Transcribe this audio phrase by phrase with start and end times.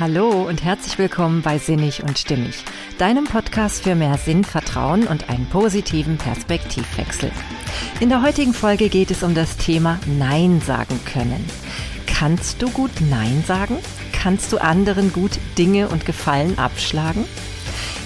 [0.00, 2.62] Hallo und herzlich willkommen bei Sinnig und Stimmig,
[2.98, 7.32] deinem Podcast für mehr Sinn, Vertrauen und einen positiven Perspektivwechsel.
[7.98, 11.44] In der heutigen Folge geht es um das Thema Nein sagen können.
[12.06, 13.76] Kannst du gut Nein sagen?
[14.12, 17.24] Kannst du anderen gut Dinge und Gefallen abschlagen?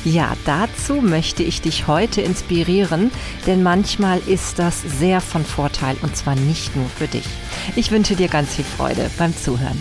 [0.03, 3.11] Ja, dazu möchte ich dich heute inspirieren,
[3.47, 7.27] denn manchmal ist das sehr von Vorteil und zwar nicht nur für dich.
[7.77, 9.79] Ich wünsche dir ganz viel Freude beim Zuhören.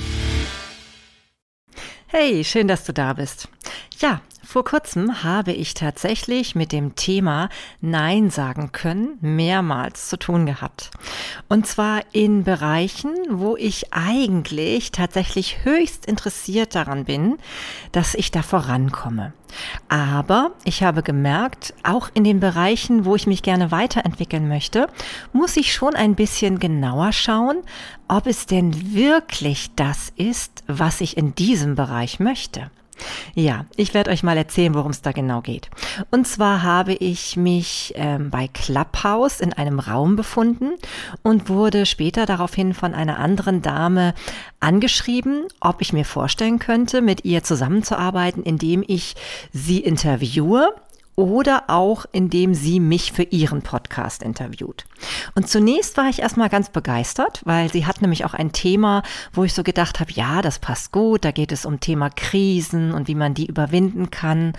[2.13, 3.47] Hey, schön, dass du da bist.
[3.99, 4.19] Ja,
[4.51, 7.47] vor kurzem habe ich tatsächlich mit dem Thema
[7.79, 10.91] Nein sagen können mehrmals zu tun gehabt.
[11.47, 17.37] Und zwar in Bereichen, wo ich eigentlich tatsächlich höchst interessiert daran bin,
[17.93, 19.31] dass ich da vorankomme.
[19.87, 24.87] Aber ich habe gemerkt, auch in den Bereichen, wo ich mich gerne weiterentwickeln möchte,
[25.31, 27.59] muss ich schon ein bisschen genauer schauen,
[28.09, 32.69] ob es denn wirklich das ist, was ich in diesem Bereich möchte.
[33.33, 35.69] Ja, ich werde euch mal erzählen, worum es da genau geht.
[36.11, 40.71] Und zwar habe ich mich ähm, bei Clubhouse in einem Raum befunden
[41.23, 44.13] und wurde später daraufhin von einer anderen Dame
[44.59, 49.15] angeschrieben, ob ich mir vorstellen könnte, mit ihr zusammenzuarbeiten, indem ich
[49.51, 50.73] sie interviewe
[51.21, 54.85] oder auch indem sie mich für ihren Podcast interviewt.
[55.35, 59.43] Und zunächst war ich erstmal ganz begeistert, weil sie hat nämlich auch ein Thema, wo
[59.43, 63.07] ich so gedacht habe, ja, das passt gut, da geht es um Thema Krisen und
[63.07, 64.53] wie man die überwinden kann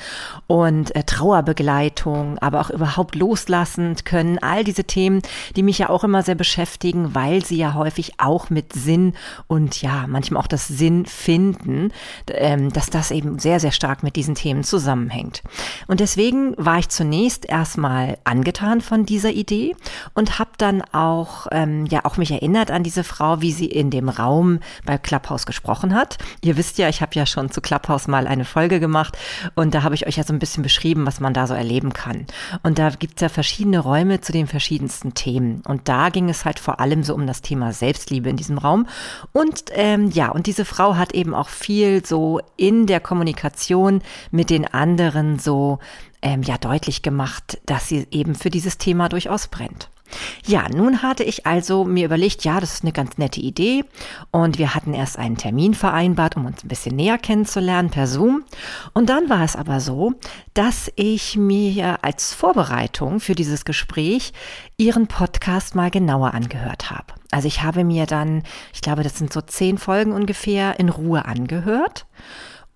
[0.46, 5.22] und äh, Trauerbegleitung, aber auch überhaupt loslassend können, all diese Themen,
[5.56, 9.14] die mich ja auch immer sehr beschäftigen, weil sie ja häufig auch mit Sinn
[9.46, 11.92] und ja, manchmal auch das Sinn finden,
[12.28, 15.42] ähm, dass das eben sehr, sehr stark mit diesen Themen zusammenhängt.
[15.86, 19.74] Und deswegen war ich zunächst erstmal angetan von dieser Idee
[20.14, 23.90] und habe dann auch ähm, ja auch mich erinnert an diese Frau, wie sie in
[23.90, 26.18] dem Raum bei Clubhouse gesprochen hat.
[26.42, 29.16] Ihr wisst ja, ich habe ja schon zu Clubhouse mal eine Folge gemacht
[29.54, 31.92] und da habe ich euch ja so ein bisschen beschrieben, was man da so erleben
[31.92, 32.26] kann.
[32.62, 35.62] Und da gibt es ja verschiedene Räume zu den verschiedensten Themen.
[35.66, 38.86] Und da ging es halt vor allem so um das Thema Selbstliebe in diesem Raum.
[39.32, 44.50] Und ähm, ja, und diese Frau hat eben auch viel so in der Kommunikation mit
[44.50, 45.78] den anderen so
[46.22, 49.90] ähm, ja deutlich gemacht, dass sie eben für dieses Thema durchaus brennt.
[50.44, 53.84] Ja, nun hatte ich also mir überlegt, ja, das ist eine ganz nette Idee
[54.30, 58.44] und wir hatten erst einen Termin vereinbart, um uns ein bisschen näher kennenzulernen per Zoom
[58.92, 60.12] und dann war es aber so,
[60.54, 64.32] dass ich mir als Vorbereitung für dieses Gespräch
[64.76, 67.14] ihren Podcast mal genauer angehört habe.
[67.30, 68.42] Also ich habe mir dann,
[68.74, 72.06] ich glaube, das sind so zehn Folgen ungefähr, in Ruhe angehört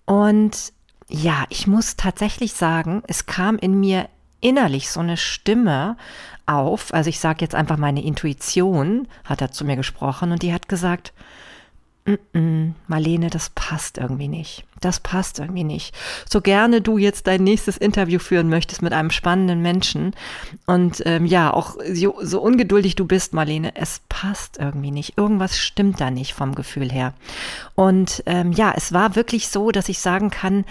[0.05, 0.73] und
[1.09, 4.09] ja, ich muss tatsächlich sagen, es kam in mir
[4.41, 5.97] innerlich so eine Stimme
[6.45, 6.93] auf.
[6.93, 10.67] Also ich sage jetzt einfach meine Intuition hat er zu mir gesprochen und die hat
[10.67, 11.13] gesagt,
[12.07, 14.63] Mm -mm, Marlene, das passt irgendwie nicht.
[14.79, 15.93] Das passt irgendwie nicht.
[16.29, 20.13] So gerne du jetzt dein nächstes Interview führen möchtest mit einem spannenden Menschen
[20.65, 25.17] und ähm, ja, auch so, so ungeduldig du bist, Marlene, es passt irgendwie nicht.
[25.17, 27.13] Irgendwas stimmt da nicht vom Gefühl her.
[27.75, 30.63] Und ähm, ja, es war wirklich so, dass ich sagen kann,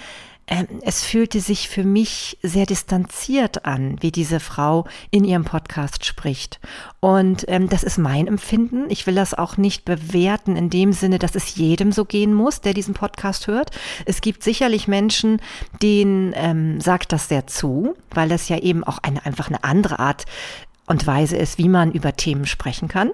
[0.83, 6.61] es fühlte sich für mich sehr distanziert an, wie diese Frau in ihrem Podcast spricht.
[7.01, 8.89] Und ähm, das ist mein Empfinden.
[8.89, 12.61] Ich will das auch nicht bewerten in dem Sinne, dass es jedem so gehen muss,
[12.61, 13.73] der diesen Podcast hört.
[14.05, 15.41] Es gibt sicherlich Menschen,
[15.83, 19.99] denen ähm, sagt das sehr zu, weil das ja eben auch eine einfach eine andere
[19.99, 20.27] Art
[20.87, 23.11] und Weise ist, wie man über Themen sprechen kann.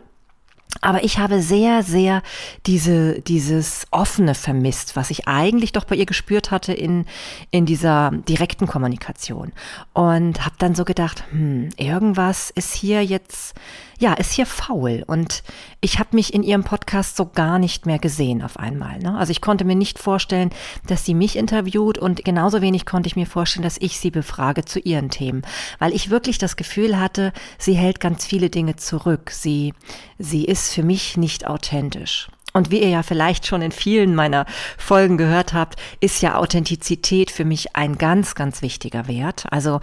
[0.81, 2.22] Aber ich habe sehr, sehr
[2.66, 7.05] diese, dieses Offene vermisst, was ich eigentlich doch bei ihr gespürt hatte in,
[7.50, 9.53] in dieser direkten Kommunikation.
[9.93, 13.55] Und habe dann so gedacht, hm, irgendwas ist hier jetzt
[14.03, 15.05] ja, ist hier faul.
[15.07, 15.45] Und
[15.81, 18.99] ich habe mich in ihrem Podcast so gar nicht mehr gesehen auf einmal.
[18.99, 19.17] Ne?
[19.17, 20.51] Also ich konnte mir nicht vorstellen,
[20.89, 24.65] dass sie mich interviewt und genauso wenig konnte ich mir vorstellen, dass ich sie befrage
[24.65, 25.43] zu ihren Themen,
[25.79, 29.31] weil ich wirklich das Gefühl hatte, sie hält ganz viele Dinge zurück.
[29.31, 29.73] Sie,
[30.19, 32.29] sie ist für mich nicht authentisch.
[32.53, 34.47] Und wie ihr ja vielleicht schon in vielen meiner
[34.77, 39.47] Folgen gehört habt, ist ja Authentizität für mich ein ganz, ganz wichtiger Wert.
[39.51, 39.81] Also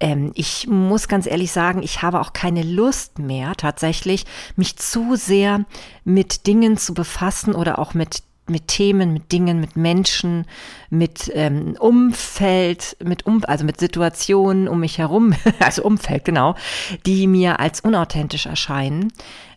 [0.00, 4.24] ähm, ich muss ganz ehrlich sagen, ich habe auch keine Lust mehr tatsächlich,
[4.56, 5.64] mich zu sehr
[6.04, 10.46] mit Dingen zu befassen oder auch mit mit Themen, mit Dingen, mit Menschen,
[10.90, 16.54] mit ähm, Umfeld, mit um, also mit Situationen um mich herum, also Umfeld genau,
[17.06, 19.12] die mir als unauthentisch erscheinen,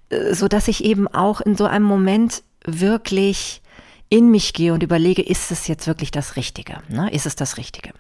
[0.10, 3.62] äh, so dass ich eben auch in so einem Moment wirklich
[4.10, 6.82] in mich gehe und überlege, ist es jetzt wirklich das Richtige?
[6.90, 7.10] Ne?
[7.12, 7.92] Ist es das Richtige?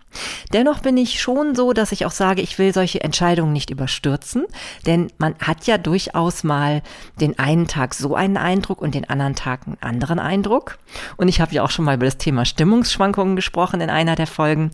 [0.53, 4.45] Dennoch bin ich schon so, dass ich auch sage, ich will solche Entscheidungen nicht überstürzen,
[4.85, 6.81] denn man hat ja durchaus mal
[7.19, 10.77] den einen Tag so einen Eindruck und den anderen Tag einen anderen Eindruck.
[11.17, 14.27] Und ich habe ja auch schon mal über das Thema Stimmungsschwankungen gesprochen in einer der
[14.27, 14.71] Folgen.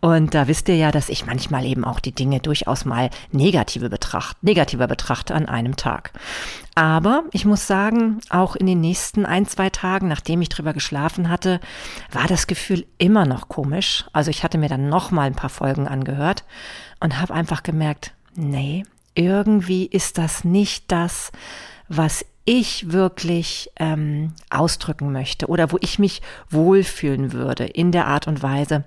[0.00, 3.88] Und da wisst ihr ja, dass ich manchmal eben auch die Dinge durchaus mal negative
[3.90, 6.12] betracht, negativer betrachte an einem Tag.
[6.74, 11.28] Aber ich muss sagen, auch in den nächsten ein, zwei Tagen, nachdem ich drüber geschlafen
[11.28, 11.60] hatte,
[12.10, 14.06] war das Gefühl immer noch komisch.
[14.12, 16.44] Also ich hatte mir dann noch mal ein paar Folgen angehört
[17.00, 18.84] und habe einfach gemerkt, nee,
[19.14, 21.32] irgendwie ist das nicht das,
[21.88, 28.26] was ich wirklich ähm, ausdrücken möchte oder wo ich mich wohlfühlen würde in der Art
[28.26, 28.84] und Weise,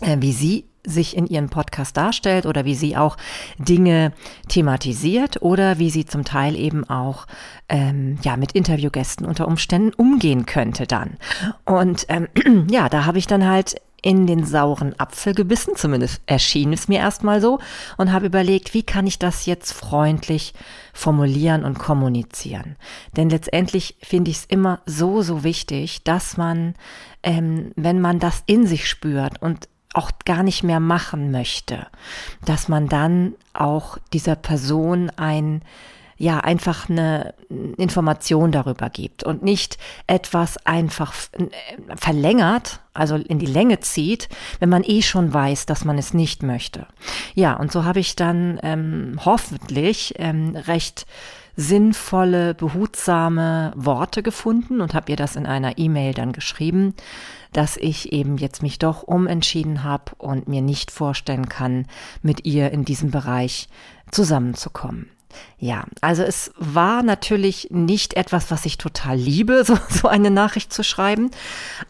[0.00, 3.16] äh, wie sie sich in ihren Podcast darstellt oder wie sie auch
[3.58, 4.12] Dinge
[4.48, 7.26] thematisiert oder wie sie zum Teil eben auch
[7.68, 11.18] ähm, ja mit Interviewgästen unter Umständen umgehen könnte dann.
[11.64, 12.28] Und ähm,
[12.70, 16.98] ja, da habe ich dann halt in den sauren Apfel gebissen, zumindest erschien es mir
[16.98, 17.58] erstmal so,
[17.96, 20.54] und habe überlegt, wie kann ich das jetzt freundlich
[20.92, 22.76] formulieren und kommunizieren.
[23.16, 26.74] Denn letztendlich finde ich es immer so, so wichtig, dass man,
[27.22, 31.86] ähm, wenn man das in sich spürt und auch gar nicht mehr machen möchte,
[32.44, 35.62] dass man dann auch dieser Person ein
[36.20, 37.32] ja einfach eine
[37.78, 41.14] Information darüber gibt und nicht etwas einfach
[41.96, 44.28] verlängert, also in die Länge zieht,
[44.58, 46.86] wenn man eh schon weiß, dass man es nicht möchte.
[47.34, 51.06] Ja, und so habe ich dann ähm, hoffentlich ähm, recht
[51.56, 56.94] sinnvolle, behutsame Worte gefunden und habe ihr das in einer E-Mail dann geschrieben,
[57.54, 61.86] dass ich eben jetzt mich doch umentschieden habe und mir nicht vorstellen kann,
[62.20, 63.68] mit ihr in diesem Bereich
[64.10, 65.08] zusammenzukommen.
[65.58, 70.72] Ja, also es war natürlich nicht etwas, was ich total liebe, so, so eine Nachricht
[70.72, 71.30] zu schreiben.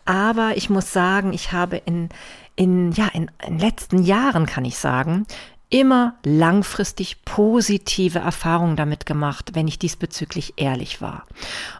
[0.04, 2.08] Aber ich muss sagen, ich habe in,
[2.56, 5.26] in, ja, in, in letzten Jahren, kann ich sagen,
[5.70, 11.26] immer langfristig positive Erfahrungen damit gemacht, wenn ich diesbezüglich ehrlich war.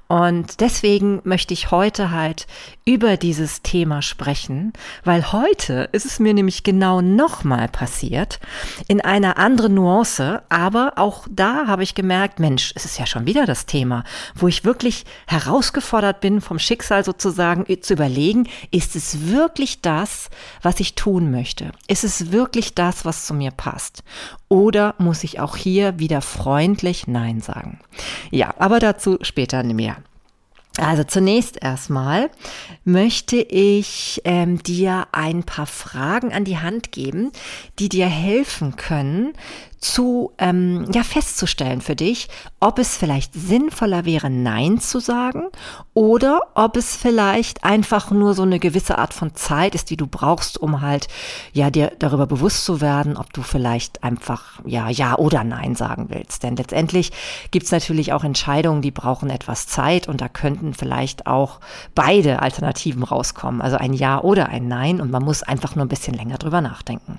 [0.07, 2.49] Und deswegen möchte ich heute halt
[2.85, 4.73] über dieses Thema sprechen,
[5.05, 8.41] weil heute ist es mir nämlich genau nochmal passiert,
[8.89, 13.27] in einer anderen Nuance, aber auch da habe ich gemerkt, Mensch, es ist ja schon
[13.27, 14.03] wieder das Thema,
[14.35, 20.29] wo ich wirklich herausgefordert bin, vom Schicksal sozusagen zu überlegen, ist es wirklich das,
[20.61, 21.71] was ich tun möchte?
[21.87, 23.80] Ist es wirklich das, was zu mir passt?
[24.49, 27.81] Oder muss ich auch hier wieder freundlich Nein sagen?
[28.31, 29.97] Ja, aber dazu später mehr.
[30.79, 32.31] Also zunächst erstmal
[32.85, 37.33] möchte ich ähm, dir ein paar Fragen an die Hand geben,
[37.79, 39.35] die dir helfen können,
[39.81, 42.29] zu ähm, ja festzustellen für dich,
[42.61, 45.45] ob es vielleicht sinnvoller wäre, Nein zu sagen
[45.95, 50.07] oder ob es vielleicht einfach nur so eine gewisse Art von Zeit ist, die du
[50.07, 51.09] brauchst, um halt
[51.55, 56.09] ja dir darüber bewusst zu werden, ob du vielleicht einfach ja ja oder Nein sagen
[56.11, 56.43] willst.
[56.43, 57.11] Denn letztendlich
[57.51, 61.59] gibt's natürlich auch Entscheidungen, die brauchen etwas Zeit und da könnten vielleicht auch
[61.95, 65.89] beide Alternativen rauskommen, also ein Ja oder ein Nein und man muss einfach nur ein
[65.89, 67.19] bisschen länger drüber nachdenken.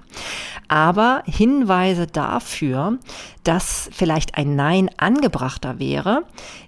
[0.68, 3.00] Aber Hinweise dafür dafür,
[3.44, 6.24] dass vielleicht ein Nein angebrachter wäre,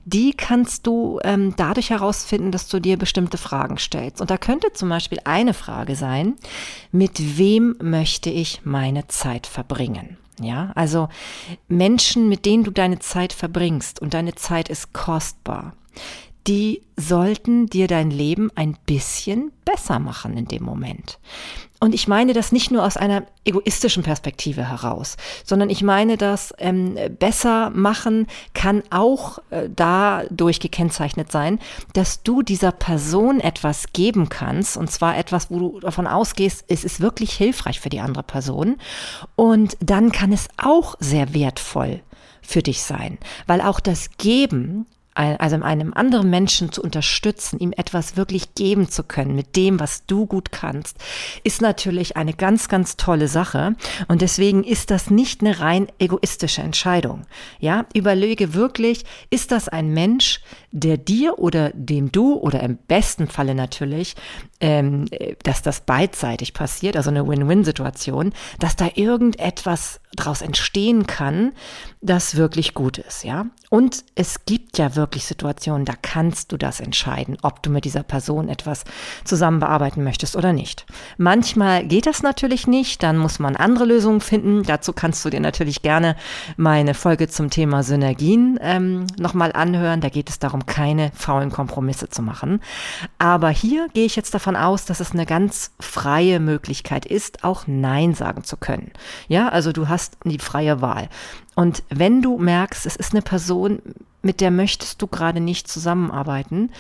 [0.06, 4.22] die kannst du ähm, dadurch herausfinden, dass du dir bestimmte Fragen stellst.
[4.22, 6.36] Und da könnte zum Beispiel eine Frage sein,
[6.92, 10.18] mit wem möchte ich meine Zeit verbringen?
[10.42, 11.10] Ja, also
[11.68, 15.74] Menschen, mit denen du deine Zeit verbringst und deine Zeit ist kostbar,
[16.48, 21.20] die sollten dir dein Leben ein bisschen besser machen in dem Moment.
[21.84, 26.54] Und ich meine das nicht nur aus einer egoistischen Perspektive heraus, sondern ich meine das
[26.58, 31.60] ähm, besser machen kann auch äh, dadurch gekennzeichnet sein,
[31.92, 36.86] dass du dieser Person etwas geben kannst, und zwar etwas, wo du davon ausgehst, es
[36.86, 38.78] ist wirklich hilfreich für die andere Person.
[39.36, 42.02] Und dann kann es auch sehr wertvoll
[42.42, 44.86] für dich sein, weil auch das Geben
[45.16, 50.06] also einem anderen Menschen zu unterstützen, ihm etwas wirklich geben zu können mit dem, was
[50.06, 50.98] du gut kannst,
[51.44, 53.76] ist natürlich eine ganz, ganz tolle Sache.
[54.08, 57.26] Und deswegen ist das nicht eine rein egoistische Entscheidung.
[57.60, 60.42] Ja, überlege wirklich, ist das ein Mensch,
[60.76, 64.16] der dir oder dem du oder im besten Falle natürlich,
[64.60, 65.06] ähm,
[65.44, 71.54] dass das beidseitig passiert, also eine Win-Win-Situation, dass da irgendetwas daraus entstehen kann,
[72.02, 73.46] das wirklich gut ist, ja.
[73.70, 78.04] Und es gibt ja wirklich Situationen, da kannst du das entscheiden, ob du mit dieser
[78.04, 78.84] Person etwas
[79.24, 80.86] zusammen bearbeiten möchtest oder nicht.
[81.18, 84.64] Manchmal geht das natürlich nicht, dann muss man andere Lösungen finden.
[84.64, 86.16] Dazu kannst du dir natürlich gerne
[86.58, 90.02] meine Folge zum Thema Synergien ähm, nochmal anhören.
[90.02, 92.62] Da geht es darum, keine faulen Kompromisse zu machen.
[93.20, 97.64] Aber hier gehe ich jetzt davon aus, dass es eine ganz freie Möglichkeit ist, auch
[97.68, 98.92] Nein sagen zu können.
[99.28, 101.10] Ja, also du hast die freie Wahl.
[101.56, 103.82] Und wenn du merkst, es ist eine Person,
[104.22, 106.72] mit der möchtest du gerade nicht zusammenarbeiten,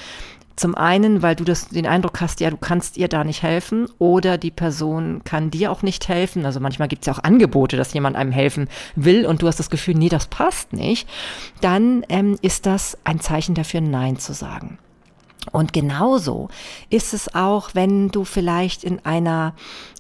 [0.55, 3.87] zum einen, weil du das, den Eindruck hast, ja, du kannst ihr da nicht helfen
[3.97, 6.45] oder die Person kann dir auch nicht helfen.
[6.45, 9.59] Also manchmal gibt es ja auch Angebote, dass jemand einem helfen will und du hast
[9.59, 11.07] das Gefühl, nee, das passt nicht.
[11.61, 14.77] Dann ähm, ist das ein Zeichen dafür, Nein zu sagen.
[15.51, 16.49] Und genauso
[16.89, 19.53] ist es auch, wenn du vielleicht in einer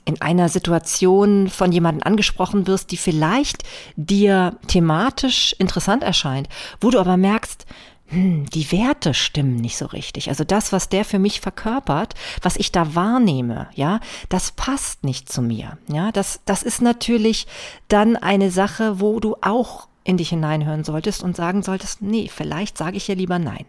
[0.05, 3.63] in einer Situation von jemandem angesprochen wirst, die vielleicht
[3.95, 6.49] dir thematisch interessant erscheint,
[6.81, 7.65] wo du aber merkst,
[8.07, 10.29] hm, die Werte stimmen nicht so richtig.
[10.29, 15.31] Also das, was der für mich verkörpert, was ich da wahrnehme, ja, das passt nicht
[15.31, 15.77] zu mir.
[15.87, 17.47] Ja, das, das ist natürlich
[17.87, 22.77] dann eine Sache, wo du auch in dich hineinhören solltest und sagen solltest, nee, vielleicht
[22.77, 23.65] sage ich ja lieber nein.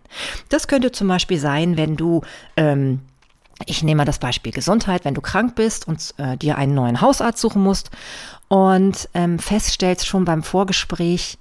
[0.49, 2.23] Das könnte zum Beispiel sein, wenn du
[2.57, 3.01] ähm,
[3.67, 7.01] ich nehme mal das Beispiel Gesundheit, wenn du krank bist und äh, dir einen neuen
[7.01, 7.91] Hausarzt suchen musst
[8.49, 11.39] und ähm, feststellst schon beim Vorgespräch,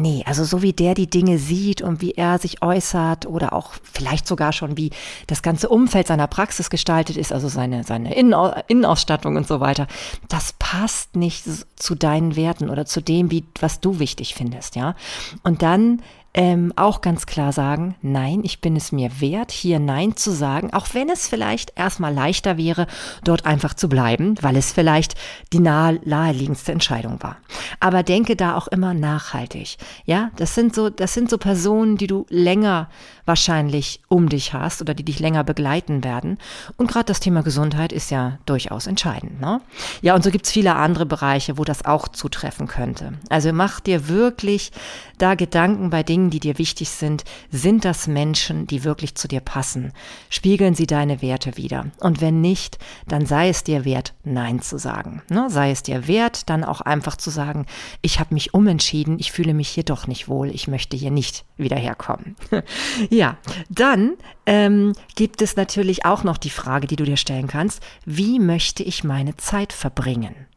[0.00, 3.72] Nee, also so wie der die Dinge sieht und wie er sich äußert oder auch
[3.92, 4.90] vielleicht sogar schon wie
[5.26, 9.88] das ganze Umfeld seiner Praxis gestaltet ist, also seine, seine Innenausstattung und so weiter,
[10.28, 14.94] das passt nicht zu deinen Werten oder zu dem, wie, was du wichtig findest, ja.
[15.42, 16.00] Und dann
[16.34, 20.72] ähm, auch ganz klar sagen, nein, ich bin es mir wert, hier Nein zu sagen,
[20.72, 22.86] auch wenn es vielleicht erstmal leichter wäre,
[23.24, 25.14] dort einfach zu bleiben, weil es vielleicht
[25.52, 27.38] die nahe, naheliegendste Entscheidung war.
[27.80, 29.78] Aber denke da auch immer nachhaltig.
[30.04, 32.88] Ja, das sind so, das sind so Personen, die du länger
[33.24, 36.38] wahrscheinlich um dich hast oder die dich länger begleiten werden.
[36.76, 39.40] Und gerade das Thema Gesundheit ist ja durchaus entscheidend.
[39.40, 39.60] Ne?
[40.02, 43.12] Ja, und so gibt's viele andere Bereiche, wo das auch zutreffen könnte.
[43.28, 44.72] Also mach dir wirklich
[45.18, 47.24] da Gedanken bei Dingen, die dir wichtig sind.
[47.50, 49.92] Sind das Menschen, die wirklich zu dir passen?
[50.30, 51.86] Spiegeln sie deine Werte wieder?
[52.00, 55.22] Und wenn nicht, dann sei es dir wert, Nein zu sagen.
[55.28, 55.48] Ne?
[55.50, 57.66] Sei es dir wert, dann auch einfach zu sagen,
[58.02, 61.44] ich habe mich umentschieden, ich fühle mich hier doch nicht wohl, ich möchte hier nicht
[61.56, 62.36] wieder herkommen.
[63.10, 64.14] Ja, dann
[64.46, 68.82] ähm, gibt es natürlich auch noch die Frage, die du dir stellen kannst, wie möchte
[68.82, 70.47] ich meine Zeit verbringen?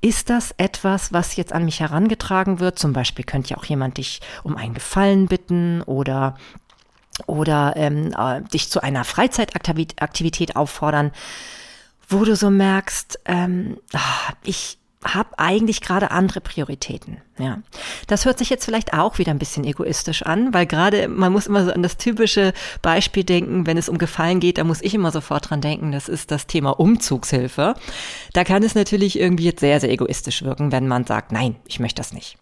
[0.00, 2.78] Ist das etwas, was jetzt an mich herangetragen wird?
[2.78, 6.36] Zum Beispiel könnte ja auch jemand dich um einen Gefallen bitten oder
[7.26, 11.10] oder ähm, äh, dich zu einer Freizeitaktivität auffordern,
[12.08, 17.18] wo du so merkst, ähm, ach, ich habe eigentlich gerade andere Prioritäten.
[17.38, 17.62] Ja,
[18.08, 21.46] das hört sich jetzt vielleicht auch wieder ein bisschen egoistisch an, weil gerade man muss
[21.46, 22.52] immer so an das typische
[22.82, 25.92] Beispiel denken, wenn es um Gefallen geht, da muss ich immer sofort dran denken.
[25.92, 27.74] Das ist das Thema Umzugshilfe.
[28.32, 31.78] Da kann es natürlich irgendwie jetzt sehr sehr egoistisch wirken, wenn man sagt, nein, ich
[31.78, 32.36] möchte das nicht.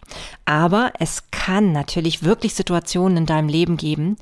[0.46, 4.16] Aber es kann natürlich wirklich Situationen in deinem Leben geben,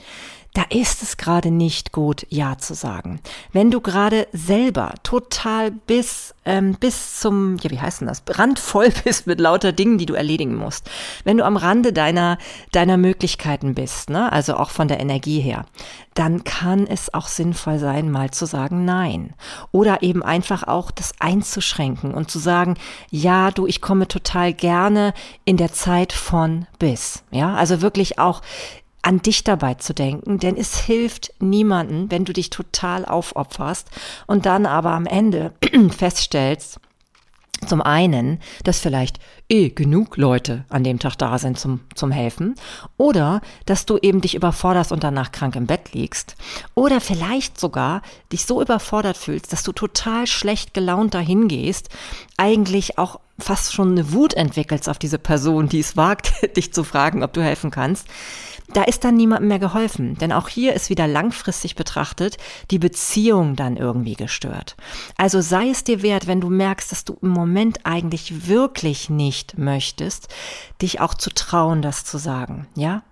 [0.55, 3.21] da ist es gerade nicht gut, Ja zu sagen.
[3.53, 8.91] Wenn du gerade selber total bis, ähm, bis zum, ja, wie heißt denn das, randvoll
[9.05, 10.89] bist mit lauter Dingen, die du erledigen musst.
[11.25, 12.39] Wenn du am Rande deiner,
[12.71, 15.67] deiner Möglichkeiten bist, ne, also auch von der Energie her,
[16.15, 19.35] dann kann es auch sinnvoll sein, mal zu sagen Nein.
[19.73, 22.77] Oder eben einfach auch das einzuschränken und zu sagen,
[23.11, 25.13] ja, du, ich komme total gerne
[25.45, 27.25] in der Zeit von bis.
[27.33, 28.41] Ja, also wirklich auch
[29.05, 33.89] an dich dabei zu denken, denn es hilft niemanden, wenn du dich total aufopferst
[34.27, 35.53] und dann aber am Ende
[35.97, 36.81] feststellst,
[37.67, 39.19] zum einen, dass vielleicht
[39.49, 42.57] eh genug Leute an dem Tag da sind zum, zum Helfen
[42.97, 46.37] oder dass du eben dich überforderst und danach krank im Bett liegst
[46.75, 51.89] oder vielleicht sogar dich so überfordert fühlst, dass du total schlecht gelaunt dahin gehst,
[52.37, 56.85] eigentlich auch fast schon eine Wut entwickelst auf diese Person, die es wagt, dich zu
[56.85, 58.07] fragen, ob du helfen kannst
[58.75, 60.17] da ist dann niemandem mehr geholfen.
[60.19, 62.37] Denn auch hier ist wieder langfristig betrachtet
[62.71, 64.77] die Beziehung dann irgendwie gestört.
[65.17, 69.57] Also sei es dir wert, wenn du merkst, dass du im Moment eigentlich wirklich nicht
[69.57, 70.29] möchtest,
[70.83, 72.67] dich auch zu trauen, das zu sagen.
[72.75, 73.03] Ja?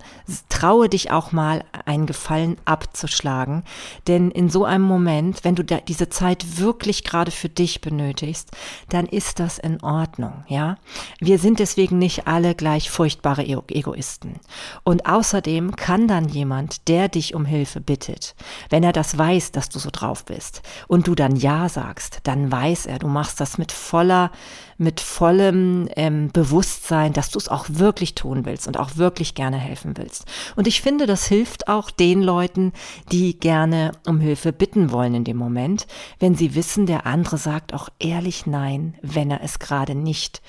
[0.49, 3.63] Traue dich auch mal, einen Gefallen abzuschlagen.
[4.09, 8.51] Denn in so einem Moment, wenn du diese Zeit wirklich gerade für dich benötigst,
[8.89, 10.45] dann ist das in Ordnung.
[10.49, 10.77] Ja?
[11.21, 14.41] Wir sind deswegen nicht alle gleich furchtbare Egoisten.
[14.83, 18.35] Und außerdem Außerdem kann dann jemand, der dich um Hilfe bittet,
[18.71, 22.51] wenn er das weiß, dass du so drauf bist und du dann Ja sagst, dann
[22.51, 24.31] weiß er, du machst das mit voller,
[24.79, 29.59] mit vollem ähm, Bewusstsein, dass du es auch wirklich tun willst und auch wirklich gerne
[29.59, 30.25] helfen willst.
[30.57, 32.73] Und ich finde, das hilft auch den Leuten,
[33.11, 35.87] die gerne um Hilfe bitten wollen in dem Moment,
[36.19, 40.41] wenn sie wissen, der andere sagt auch ehrlich Nein, wenn er es gerade nicht,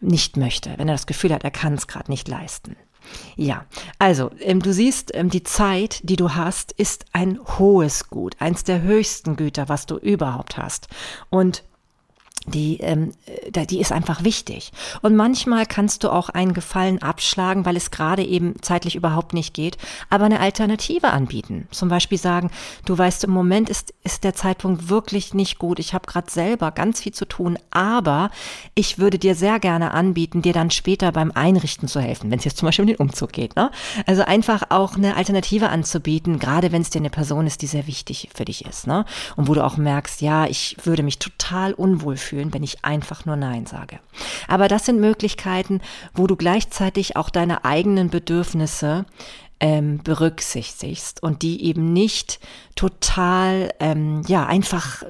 [0.00, 2.74] nicht möchte, wenn er das Gefühl hat, er kann es gerade nicht leisten.
[3.36, 3.64] Ja,
[3.98, 8.64] also ähm, du siehst, ähm, die Zeit, die du hast, ist ein hohes Gut, eins
[8.64, 10.88] der höchsten Güter, was du überhaupt hast.
[11.30, 11.64] Und
[12.50, 13.12] die, ähm,
[13.52, 14.72] äh, die ist einfach wichtig.
[15.02, 19.54] Und manchmal kannst du auch einen Gefallen abschlagen, weil es gerade eben zeitlich überhaupt nicht
[19.54, 19.78] geht,
[20.08, 21.68] aber eine Alternative anbieten.
[21.70, 22.50] Zum Beispiel sagen,
[22.84, 25.78] du weißt, im Moment ist, ist der Zeitpunkt wirklich nicht gut.
[25.78, 28.30] Ich habe gerade selber ganz viel zu tun, aber
[28.74, 32.44] ich würde dir sehr gerne anbieten, dir dann später beim Einrichten zu helfen, wenn es
[32.44, 33.56] jetzt zum Beispiel um den Umzug geht.
[33.56, 33.70] Ne?
[34.06, 37.86] Also einfach auch eine Alternative anzubieten, gerade wenn es dir eine Person ist, die sehr
[37.86, 38.86] wichtig für dich ist.
[38.86, 39.04] Ne?
[39.36, 42.84] Und wo du auch merkst, ja, ich würde mich total unwohl fühlen fühlen, wenn ich
[42.84, 44.00] einfach nur Nein sage.
[44.48, 45.80] Aber das sind Möglichkeiten,
[46.14, 49.04] wo du gleichzeitig auch deine eigenen Bedürfnisse
[49.60, 52.40] ähm, berücksichtigst und die eben nicht
[52.74, 55.02] total, ähm, ja, einfach,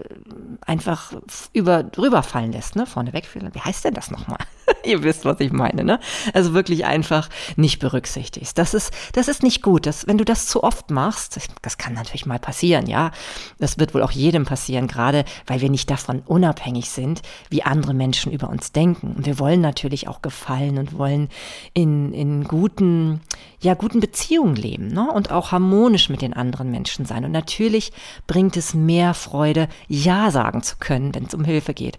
[0.66, 1.12] einfach
[1.52, 3.54] über, drüber fallen lässt, ne, vorne wegführen.
[3.54, 4.38] Wie heißt denn das nochmal?
[4.85, 6.00] Ihr wisst, was ich meine, ne?
[6.35, 8.59] Also wirklich einfach nicht berücksichtigst.
[8.59, 9.87] Das ist, das ist nicht gut.
[9.87, 13.12] Das, wenn du das zu oft machst, das kann natürlich mal passieren, ja.
[13.59, 17.95] Das wird wohl auch jedem passieren, gerade weil wir nicht davon unabhängig sind, wie andere
[17.95, 19.14] Menschen über uns denken.
[19.16, 21.28] Und wir wollen natürlich auch gefallen und wollen
[21.73, 23.21] in, in guten,
[23.61, 25.11] ja, guten Beziehungen leben, ne?
[25.11, 27.25] Und auch harmonisch mit den anderen Menschen sein.
[27.25, 27.92] Und natürlich
[28.26, 31.99] bringt es mehr Freude, Ja sagen zu können, wenn es um Hilfe geht.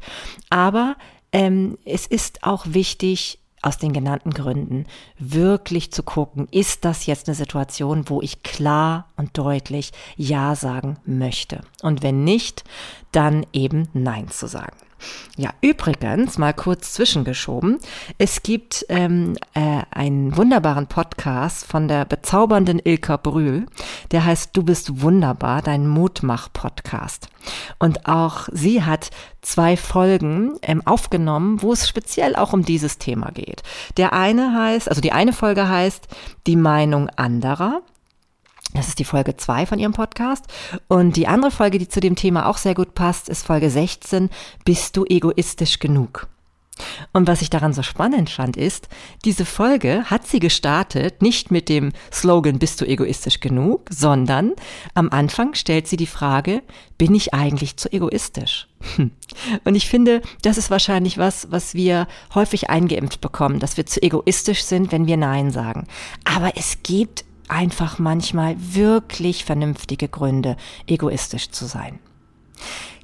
[0.50, 0.96] Aber
[1.32, 4.86] ähm, es ist auch wichtig, aus den genannten Gründen
[5.20, 10.98] wirklich zu gucken, ist das jetzt eine Situation, wo ich klar und deutlich Ja sagen
[11.06, 11.62] möchte.
[11.84, 12.64] Und wenn nicht,
[13.12, 14.78] dann eben Nein zu sagen.
[15.38, 17.80] Ja, übrigens, mal kurz zwischengeschoben,
[18.18, 23.66] es gibt ähm, äh, einen wunderbaren Podcast von der bezaubernden Ilka Brühl,
[24.12, 27.30] der heißt Du bist wunderbar, dein Mutmach-Podcast.
[27.80, 29.10] Und auch sie hat
[29.42, 33.64] zwei Folgen ähm, aufgenommen, wo es speziell auch um dieses Thema geht.
[33.98, 36.08] Der eine heißt, also die eine Folge heißt
[36.48, 37.82] Die Meinung anderer
[38.74, 40.46] das ist die Folge 2 von ihrem Podcast.
[40.88, 44.30] Und die andere Folge, die zu dem Thema auch sehr gut passt, ist Folge 16.
[44.66, 46.28] Bist du egoistisch genug?
[47.14, 48.88] Und was ich daran so spannend fand, ist,
[49.26, 54.54] diese Folge hat sie gestartet, nicht mit dem Slogan Bist du egoistisch genug, sondern
[54.94, 56.64] am Anfang stellt sie die Frage,
[56.98, 58.68] bin ich eigentlich zu egoistisch?
[58.96, 59.12] Hm.
[59.64, 64.02] Und ich finde, das ist wahrscheinlich was, was wir häufig eingeimpft bekommen, dass wir zu
[64.02, 65.88] egoistisch sind, wenn wir Nein sagen.
[66.24, 70.56] Aber es gibt einfach manchmal wirklich vernünftige Gründe,
[70.88, 72.00] egoistisch zu sein.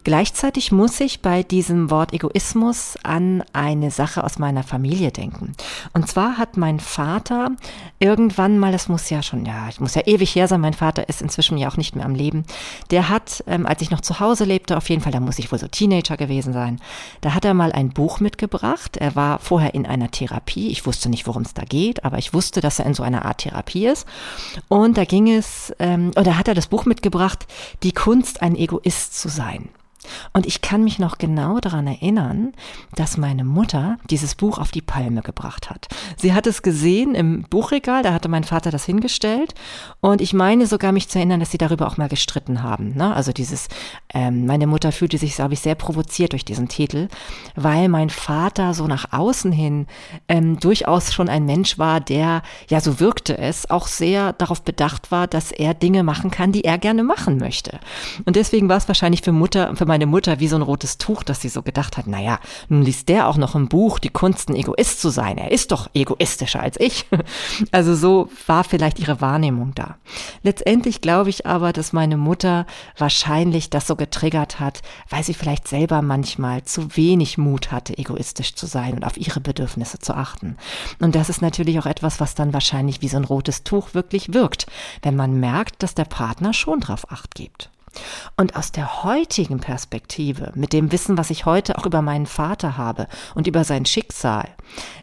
[0.07, 5.51] Gleichzeitig muss ich bei diesem Wort Egoismus an eine Sache aus meiner Familie denken.
[5.91, 7.51] Und zwar hat mein Vater
[7.99, 11.09] irgendwann mal, das muss ja schon, ja, ich muss ja ewig her sein, mein Vater
[11.09, 12.45] ist inzwischen ja auch nicht mehr am Leben.
[12.89, 15.51] Der hat, ähm, als ich noch zu Hause lebte, auf jeden Fall, da muss ich
[15.51, 16.79] wohl so Teenager gewesen sein,
[17.19, 18.95] da hat er mal ein Buch mitgebracht.
[18.95, 20.69] Er war vorher in einer Therapie.
[20.69, 23.25] Ich wusste nicht, worum es da geht, aber ich wusste, dass er in so einer
[23.25, 24.07] Art Therapie ist.
[24.69, 27.45] Und da ging es, ähm, oder hat er das Buch mitgebracht,
[27.83, 29.67] die Kunst, ein Egoist zu sein.
[30.33, 32.53] Und ich kann mich noch genau daran erinnern,
[32.95, 35.87] dass meine Mutter dieses Buch auf die Palme gebracht hat.
[36.15, 39.53] Sie hat es gesehen im Buchregal, da hatte mein Vater das hingestellt.
[40.01, 42.95] Und ich meine sogar mich zu erinnern, dass sie darüber auch mal gestritten haben.
[42.95, 43.13] Ne?
[43.15, 43.67] Also dieses,
[44.13, 47.07] ähm, meine Mutter fühlte sich, glaube ich, sehr provoziert durch diesen Titel,
[47.55, 49.87] weil mein Vater so nach außen hin
[50.27, 55.11] ähm, durchaus schon ein Mensch war, der, ja, so wirkte es, auch sehr darauf bedacht
[55.11, 57.79] war, dass er Dinge machen kann, die er gerne machen möchte.
[58.25, 60.99] Und deswegen war es wahrscheinlich für Mutter, für meine meine Mutter wie so ein rotes
[60.99, 64.11] Tuch, dass sie so gedacht hat, naja, nun liest der auch noch im Buch die
[64.11, 65.39] Kunst, ein Egoist zu sein.
[65.39, 67.07] Er ist doch egoistischer als ich.
[67.71, 69.97] Also so war vielleicht ihre Wahrnehmung da.
[70.43, 72.65] Letztendlich glaube ich aber, dass meine Mutter
[72.97, 78.55] wahrscheinlich das so getriggert hat, weil sie vielleicht selber manchmal zu wenig Mut hatte, egoistisch
[78.55, 80.57] zu sein und auf ihre Bedürfnisse zu achten.
[80.99, 84.33] Und das ist natürlich auch etwas, was dann wahrscheinlich wie so ein rotes Tuch wirklich
[84.33, 84.67] wirkt,
[85.01, 87.71] wenn man merkt, dass der Partner schon drauf acht gibt.
[88.35, 92.77] Und aus der heutigen Perspektive, mit dem Wissen, was ich heute auch über meinen Vater
[92.77, 94.49] habe und über sein Schicksal,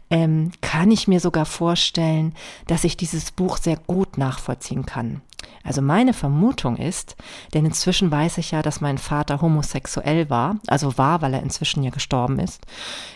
[0.09, 2.33] ähm, kann ich mir sogar vorstellen,
[2.67, 5.21] dass ich dieses Buch sehr gut nachvollziehen kann.
[5.63, 7.15] Also meine Vermutung ist,
[7.53, 11.83] denn inzwischen weiß ich ja, dass mein Vater homosexuell war, also war, weil er inzwischen
[11.83, 12.61] ja gestorben ist.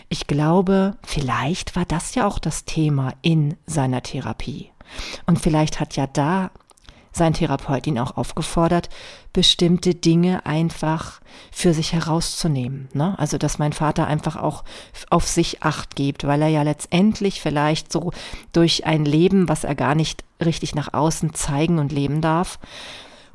[0.08, 4.72] Ich glaube, vielleicht war das ja auch das Thema in seiner Therapie.
[5.26, 6.50] Und vielleicht hat ja da
[7.12, 8.88] sein Therapeut ihn auch aufgefordert,
[9.32, 11.20] bestimmte Dinge einfach
[11.52, 12.88] für sich herauszunehmen.
[12.92, 13.18] Ne?
[13.18, 14.64] Also, dass mein Vater einfach auch
[15.10, 18.12] auf sich acht gibt, weil er ja letztendlich vielleicht so
[18.52, 22.58] durch ein Leben, was er gar nicht richtig nach außen zeigen und leben darf,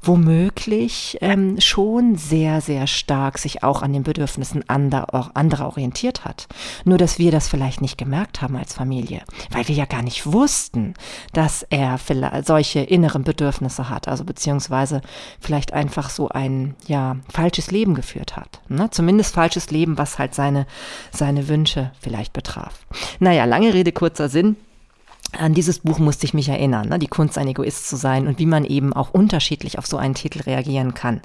[0.08, 6.48] womöglich ähm, schon sehr, sehr stark sich auch an den Bedürfnissen anderer, anderer orientiert hat.
[6.84, 10.32] Nur, dass wir das vielleicht nicht gemerkt haben als Familie, weil wir ja gar nicht
[10.32, 10.94] wussten,
[11.34, 12.00] dass er
[12.44, 15.02] solche inneren Bedürfnisse hat, also beziehungsweise
[15.40, 18.62] vielleicht einfach so ein, ja, falsches Leben geführt hat.
[18.68, 18.90] Ne?
[18.92, 20.66] Zumindest falsches Leben, was halt seine,
[21.12, 22.86] seine Wünsche vielleicht betraf.
[23.20, 24.56] Naja, lange Rede, kurzer Sinn
[25.40, 27.00] an dieses Buch musste ich mich erinnern, ne?
[27.00, 30.16] die Kunst, ein Egoist zu sein und wie man eben auch unterschiedlich auf so einen
[30.16, 31.22] Titel reagieren kann.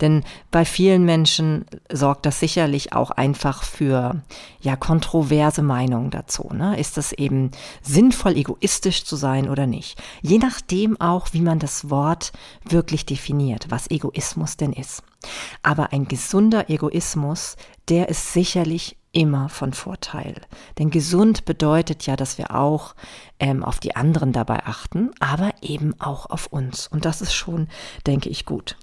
[0.00, 4.22] Denn bei vielen Menschen sorgt das sicherlich auch einfach für
[4.60, 6.50] ja kontroverse Meinungen dazu.
[6.52, 6.78] Ne?
[6.78, 7.50] Ist es eben
[7.82, 10.00] sinnvoll, egoistisch zu sein oder nicht?
[10.22, 12.32] Je nachdem auch, wie man das Wort
[12.64, 15.02] wirklich definiert, was Egoismus denn ist.
[15.62, 17.56] Aber ein gesunder Egoismus,
[17.88, 20.34] der ist sicherlich immer von Vorteil.
[20.78, 22.94] Denn gesund bedeutet ja, dass wir auch
[23.38, 26.88] ähm, auf die anderen dabei achten, aber eben auch auf uns.
[26.88, 27.68] Und das ist schon,
[28.06, 28.76] denke ich, gut.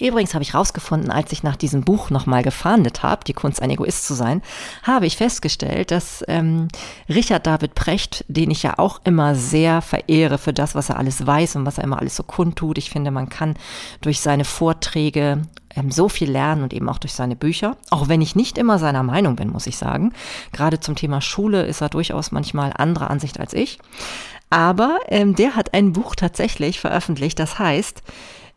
[0.00, 3.70] Übrigens habe ich herausgefunden, als ich nach diesem Buch nochmal gefahndet habe, die Kunst ein
[3.70, 4.42] Egoist zu sein,
[4.82, 6.68] habe ich festgestellt, dass ähm,
[7.08, 11.26] Richard David Precht, den ich ja auch immer sehr verehre für das, was er alles
[11.26, 12.78] weiß und was er immer alles so kundtut.
[12.78, 13.54] Ich finde, man kann
[14.00, 15.42] durch seine Vorträge
[15.76, 17.76] ähm, so viel lernen und eben auch durch seine Bücher.
[17.90, 20.12] Auch wenn ich nicht immer seiner Meinung bin, muss ich sagen.
[20.52, 23.78] Gerade zum Thema Schule ist er durchaus manchmal anderer Ansicht als ich.
[24.50, 28.02] Aber ähm, der hat ein Buch tatsächlich veröffentlicht, das heißt,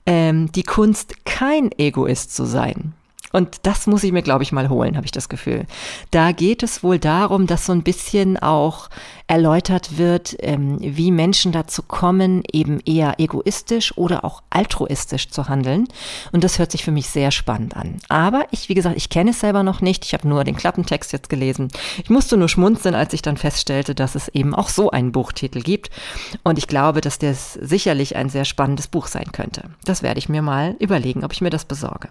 [0.07, 2.93] ähm, die Kunst, kein Egoist zu sein.
[3.33, 5.65] Und das muss ich mir, glaube ich, mal holen, habe ich das Gefühl.
[6.11, 8.89] Da geht es wohl darum, dass so ein bisschen auch
[9.27, 15.87] erläutert wird, ähm, wie Menschen dazu kommen, eben eher egoistisch oder auch altruistisch zu handeln.
[16.31, 17.97] Und das hört sich für mich sehr spannend an.
[18.07, 20.05] Aber ich, wie gesagt, ich kenne es selber noch nicht.
[20.05, 21.69] Ich habe nur den Klappentext jetzt gelesen.
[22.01, 25.61] Ich musste nur schmunzeln, als ich dann feststellte, dass es eben auch so einen Buchtitel
[25.61, 25.91] gibt.
[26.43, 29.63] Und ich glaube, dass das sicherlich ein sehr spannendes Buch sein könnte.
[29.83, 32.09] Das werde ich mir mal überlegen, ob ich mir das besorge.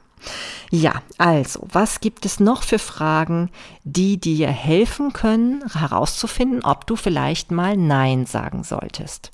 [0.70, 3.50] Ja, also, was gibt es noch für Fragen,
[3.84, 9.30] die dir helfen können, herauszufinden, ob du vielleicht mal Nein sagen solltest?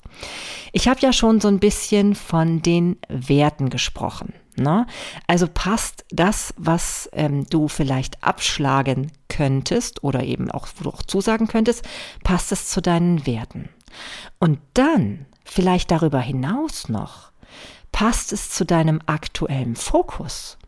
[0.73, 4.31] Ich habe ja schon so ein bisschen von den Werten gesprochen.
[4.55, 4.85] Ne?
[5.25, 11.01] Also passt das, was ähm, du vielleicht abschlagen könntest oder eben auch, wo du auch
[11.01, 11.83] zusagen könntest,
[12.23, 13.69] passt es zu deinen Werten.
[14.37, 17.31] Und dann, vielleicht darüber hinaus noch,
[17.91, 20.59] passt es zu deinem aktuellen Fokus.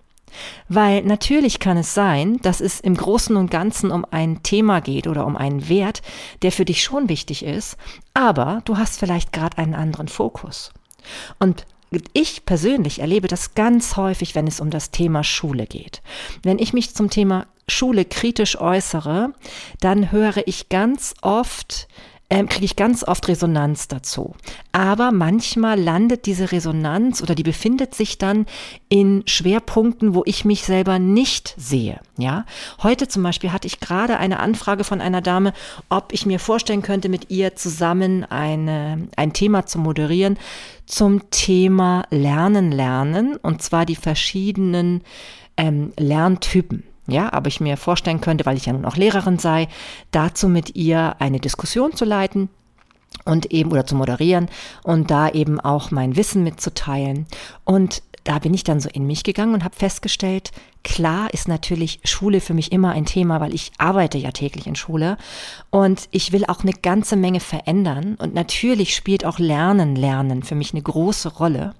[0.69, 5.07] Weil natürlich kann es sein, dass es im Großen und Ganzen um ein Thema geht
[5.07, 6.01] oder um einen Wert,
[6.41, 7.77] der für dich schon wichtig ist,
[8.13, 10.71] aber du hast vielleicht gerade einen anderen Fokus.
[11.39, 11.65] Und
[12.13, 16.01] ich persönlich erlebe das ganz häufig, wenn es um das Thema Schule geht.
[16.43, 19.33] Wenn ich mich zum Thema Schule kritisch äußere,
[19.79, 21.87] dann höre ich ganz oft,
[22.29, 24.35] ähm, kriege ich ganz oft Resonanz dazu.
[24.71, 28.45] Aber manchmal landet diese Resonanz oder die befindet sich dann
[28.89, 31.99] in Schwerpunkten, wo ich mich selber nicht sehe.
[32.17, 32.45] Ja,
[32.81, 35.53] heute zum Beispiel hatte ich gerade eine Anfrage von einer Dame,
[35.89, 40.37] ob ich mir vorstellen könnte, mit ihr zusammen eine, ein Thema zu moderieren
[40.85, 45.01] zum Thema Lernen, Lernen und zwar die verschiedenen
[45.57, 46.83] ähm, Lerntypen.
[47.07, 49.67] Ja, aber ich mir vorstellen könnte, weil ich ja nun auch Lehrerin sei,
[50.11, 52.49] dazu mit ihr eine Diskussion zu leiten
[53.25, 54.49] und eben oder zu moderieren
[54.83, 57.27] und da eben auch mein Wissen mitzuteilen.
[57.63, 60.51] Und da bin ich dann so in mich gegangen und habe festgestellt,
[60.83, 64.75] klar ist natürlich Schule für mich immer ein Thema, weil ich arbeite ja täglich in
[64.75, 65.17] Schule
[65.69, 70.55] und ich will auch eine ganze Menge verändern und natürlich spielt auch Lernen, Lernen für
[70.55, 71.75] mich eine große Rolle.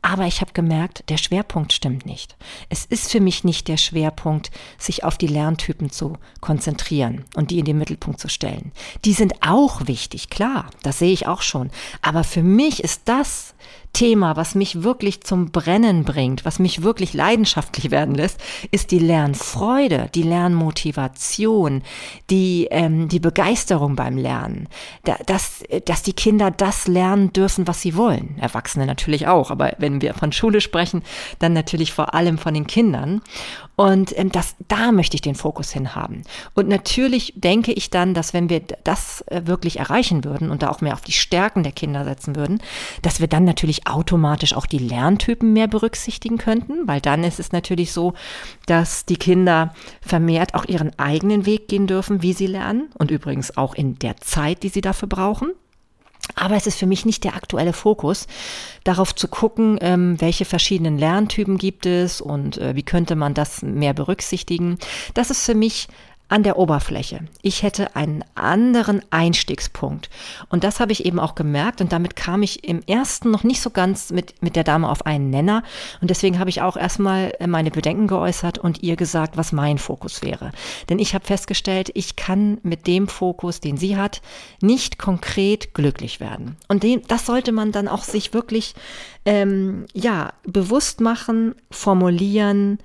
[0.00, 2.36] Aber ich habe gemerkt, der Schwerpunkt stimmt nicht.
[2.68, 7.58] Es ist für mich nicht der Schwerpunkt, sich auf die Lerntypen zu konzentrieren und die
[7.58, 8.72] in den Mittelpunkt zu stellen.
[9.04, 11.70] Die sind auch wichtig, klar, das sehe ich auch schon.
[12.00, 13.54] Aber für mich ist das
[13.98, 19.00] Thema, was mich wirklich zum Brennen bringt, was mich wirklich leidenschaftlich werden lässt, ist die
[19.00, 21.82] Lernfreude, die Lernmotivation,
[22.30, 24.68] die, ähm, die Begeisterung beim Lernen,
[25.02, 28.36] da, dass, dass die Kinder das lernen dürfen, was sie wollen.
[28.38, 31.02] Erwachsene natürlich auch, aber wenn wir von Schule sprechen,
[31.40, 33.20] dann natürlich vor allem von den Kindern.
[33.78, 36.24] Und ähm, das, da möchte ich den Fokus hin haben.
[36.54, 40.70] Und natürlich denke ich dann, dass wenn wir das äh, wirklich erreichen würden und da
[40.70, 42.60] auch mehr auf die Stärken der Kinder setzen würden,
[43.02, 47.52] dass wir dann natürlich automatisch auch die Lerntypen mehr berücksichtigen könnten, weil dann ist es
[47.52, 48.14] natürlich so,
[48.66, 53.56] dass die Kinder vermehrt auch ihren eigenen Weg gehen dürfen, wie sie lernen und übrigens
[53.56, 55.52] auch in der Zeit, die sie dafür brauchen.
[56.34, 58.26] Aber es ist für mich nicht der aktuelle Fokus,
[58.84, 63.62] darauf zu gucken, ähm, welche verschiedenen Lerntypen gibt es und äh, wie könnte man das
[63.62, 64.78] mehr berücksichtigen.
[65.14, 65.88] Das ist für mich
[66.28, 67.20] an der Oberfläche.
[67.42, 70.10] Ich hätte einen anderen Einstiegspunkt.
[70.50, 73.62] Und das habe ich eben auch gemerkt und damit kam ich im ersten noch nicht
[73.62, 75.62] so ganz mit, mit der Dame auf einen Nenner.
[76.00, 80.22] Und deswegen habe ich auch erstmal meine Bedenken geäußert und ihr gesagt, was mein Fokus
[80.22, 80.52] wäre.
[80.88, 84.20] Denn ich habe festgestellt, ich kann mit dem Fokus, den sie hat,
[84.60, 86.56] nicht konkret glücklich werden.
[86.68, 88.74] Und den, das sollte man dann auch sich wirklich,
[89.24, 92.78] ähm, ja, bewusst machen, formulieren,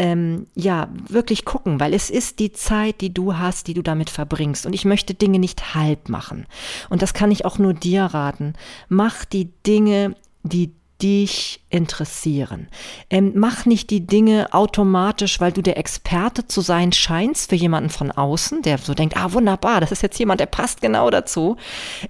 [0.00, 4.08] ähm, ja, wirklich gucken, weil es ist die Zeit, die du hast, die du damit
[4.08, 4.64] verbringst.
[4.64, 6.46] Und ich möchte Dinge nicht halb machen.
[6.88, 8.54] Und das kann ich auch nur dir raten.
[8.88, 12.68] Mach die Dinge, die dich interessieren.
[13.10, 17.90] Ähm, mach nicht die Dinge automatisch, weil du der Experte zu sein scheinst für jemanden
[17.90, 21.56] von außen, der so denkt, ah wunderbar, das ist jetzt jemand, der passt genau dazu.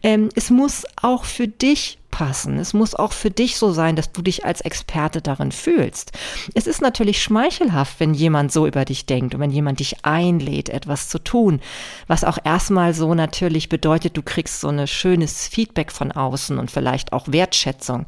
[0.05, 2.59] Ähm, es muss auch für dich passen.
[2.59, 6.12] Es muss auch für dich so sein, dass du dich als Experte darin fühlst.
[6.52, 10.68] Es ist natürlich schmeichelhaft, wenn jemand so über dich denkt und wenn jemand dich einlädt,
[10.68, 11.61] etwas zu tun,
[12.09, 16.70] was auch erstmal so natürlich bedeutet, du kriegst so ein schönes Feedback von außen und
[16.70, 18.04] vielleicht auch Wertschätzung.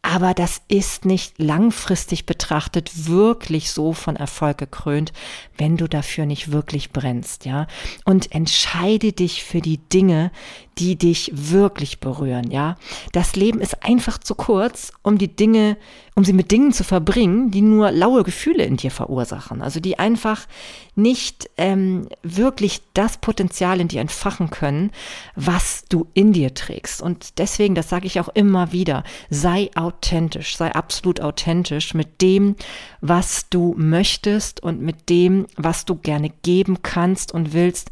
[0.00, 5.12] Aber das ist nicht langfristig betrachtet wirklich so von Erfolg gekrönt,
[5.58, 7.66] wenn du dafür nicht wirklich brennst, ja.
[8.04, 10.30] Und entscheide dich für die Dinge,
[10.78, 12.76] die dich wirklich berühren, ja.
[13.12, 15.78] Das Leben ist einfach zu kurz, um die Dinge,
[16.14, 19.62] um sie mit Dingen zu verbringen, die nur laue Gefühle in dir verursachen.
[19.62, 20.46] Also die einfach
[20.94, 24.90] nicht ähm, wirklich das Potenzial in dir entfachen können,
[25.34, 27.00] was du in dir trägst.
[27.00, 32.56] Und deswegen, das sage ich auch immer wieder, sei authentisch, sei absolut authentisch mit dem,
[33.00, 37.90] was du möchtest und mit dem, was du gerne geben kannst und willst.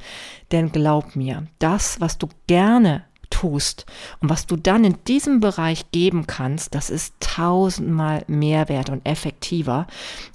[0.53, 3.05] Denn glaub mir, das, was du gerne
[3.35, 3.85] tust
[4.21, 9.05] und was du dann in diesem Bereich geben kannst, das ist tausendmal mehr wert und
[9.07, 9.87] effektiver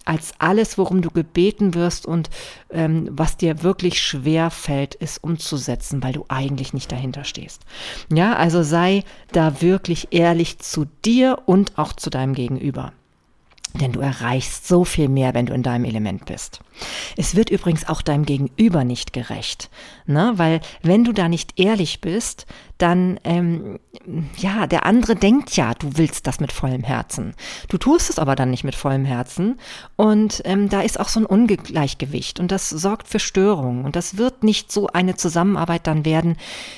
[0.06, 2.30] als alles, worum du gebeten wirst und
[2.72, 7.62] ähm, was dir wirklich schwer fällt, ist umzusetzen, weil du eigentlich nicht dahinter stehst.
[8.14, 12.92] Ja, also sei da wirklich ehrlich zu dir und auch zu deinem Gegenüber.
[13.80, 16.60] Denn du erreichst so viel mehr, wenn du in deinem Element bist.
[17.18, 19.70] Es wird übrigens auch deinem Gegenüber nicht gerecht,
[20.06, 20.34] ne?
[20.36, 22.46] weil wenn du da nicht ehrlich bist,
[22.78, 23.78] dann, ähm,
[24.38, 27.36] ja, der andere denkt ja, du willst das mit vollem Herzen.
[27.68, 29.60] Du tust es aber dann nicht mit vollem Herzen
[29.98, 34.16] und ähm, da ist auch so ein Ungleichgewicht und das sorgt für Störungen und das
[34.18, 36.38] wird nicht so eine Zusammenarbeit dann werden,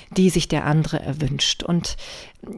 [0.09, 1.61] die sich der andere erwünscht.
[1.61, 1.97] Und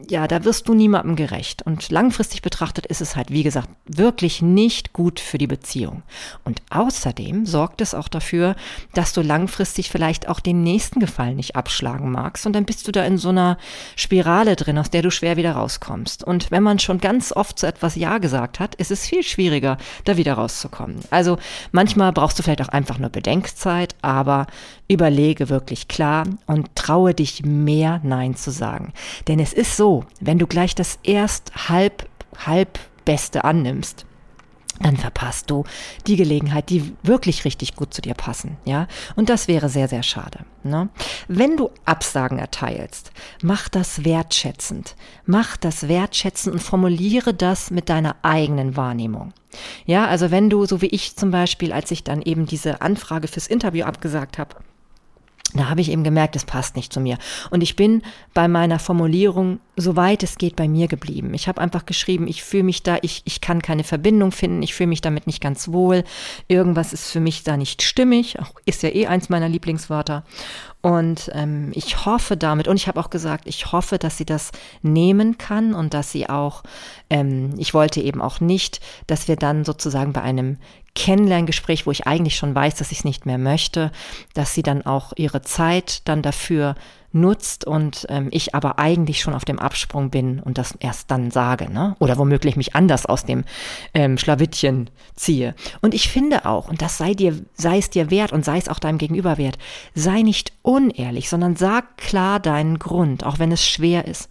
[0.08, 1.62] ja, da wirst du niemandem gerecht.
[1.62, 6.02] Und langfristig betrachtet ist es halt, wie gesagt, wirklich nicht gut für die Beziehung.
[6.44, 8.56] Und außerdem sorgt es auch dafür,
[8.94, 12.92] dass du langfristig vielleicht auch den nächsten Gefallen nicht abschlagen magst und dann bist du
[12.92, 13.58] da in so einer
[13.96, 16.24] Spirale drin, aus der du schwer wieder rauskommst.
[16.24, 19.76] Und wenn man schon ganz oft zu etwas Ja gesagt hat, ist es viel schwieriger,
[20.04, 21.00] da wieder rauszukommen.
[21.10, 21.38] Also
[21.72, 24.46] manchmal brauchst du vielleicht auch einfach nur Bedenkzeit, aber
[24.88, 28.92] überlege wirklich klar und traue dich mehr Nein zu sagen.
[29.28, 32.08] Denn es ist so, wenn du gleich das erst halb,
[32.46, 34.06] halb Beste annimmst,
[34.80, 35.64] dann verpasst du
[36.06, 38.88] die Gelegenheit, die wirklich richtig gut zu dir passen, ja.
[39.14, 40.40] Und das wäre sehr, sehr schade.
[40.64, 40.88] Ne?
[41.28, 44.96] Wenn du Absagen erteilst, mach das wertschätzend.
[45.26, 49.32] Mach das wertschätzend und formuliere das mit deiner eigenen Wahrnehmung.
[49.86, 53.28] Ja, also wenn du, so wie ich zum Beispiel, als ich dann eben diese Anfrage
[53.28, 54.56] fürs Interview abgesagt habe,
[55.54, 57.16] da habe ich eben gemerkt, es passt nicht zu mir.
[57.50, 58.02] Und ich bin
[58.34, 61.32] bei meiner Formulierung, soweit es geht, bei mir geblieben.
[61.34, 64.74] Ich habe einfach geschrieben, ich fühle mich da, ich, ich kann keine Verbindung finden, ich
[64.74, 66.04] fühle mich damit nicht ganz wohl.
[66.48, 68.36] Irgendwas ist für mich da nicht stimmig.
[68.66, 70.24] Ist ja eh eins meiner Lieblingswörter.
[70.84, 74.52] Und ähm, ich hoffe damit, und ich habe auch gesagt, ich hoffe, dass sie das
[74.82, 76.62] nehmen kann und dass sie auch,
[77.08, 80.58] ähm, ich wollte eben auch nicht, dass wir dann sozusagen bei einem
[80.94, 83.92] Kennenlerngespräch, wo ich eigentlich schon weiß, dass ich es nicht mehr möchte,
[84.34, 86.74] dass sie dann auch ihre Zeit dann dafür
[87.14, 91.30] nutzt und ähm, ich aber eigentlich schon auf dem Absprung bin und das erst dann
[91.30, 91.96] sage, ne?
[92.00, 93.44] Oder womöglich mich anders aus dem
[93.94, 95.54] ähm, Schlawittchen ziehe.
[95.80, 98.68] Und ich finde auch, und das sei dir, sei es dir wert und sei es
[98.68, 99.58] auch deinem Gegenüber wert,
[99.94, 104.28] sei nicht unehrlich, sondern sag klar deinen Grund, auch wenn es schwer ist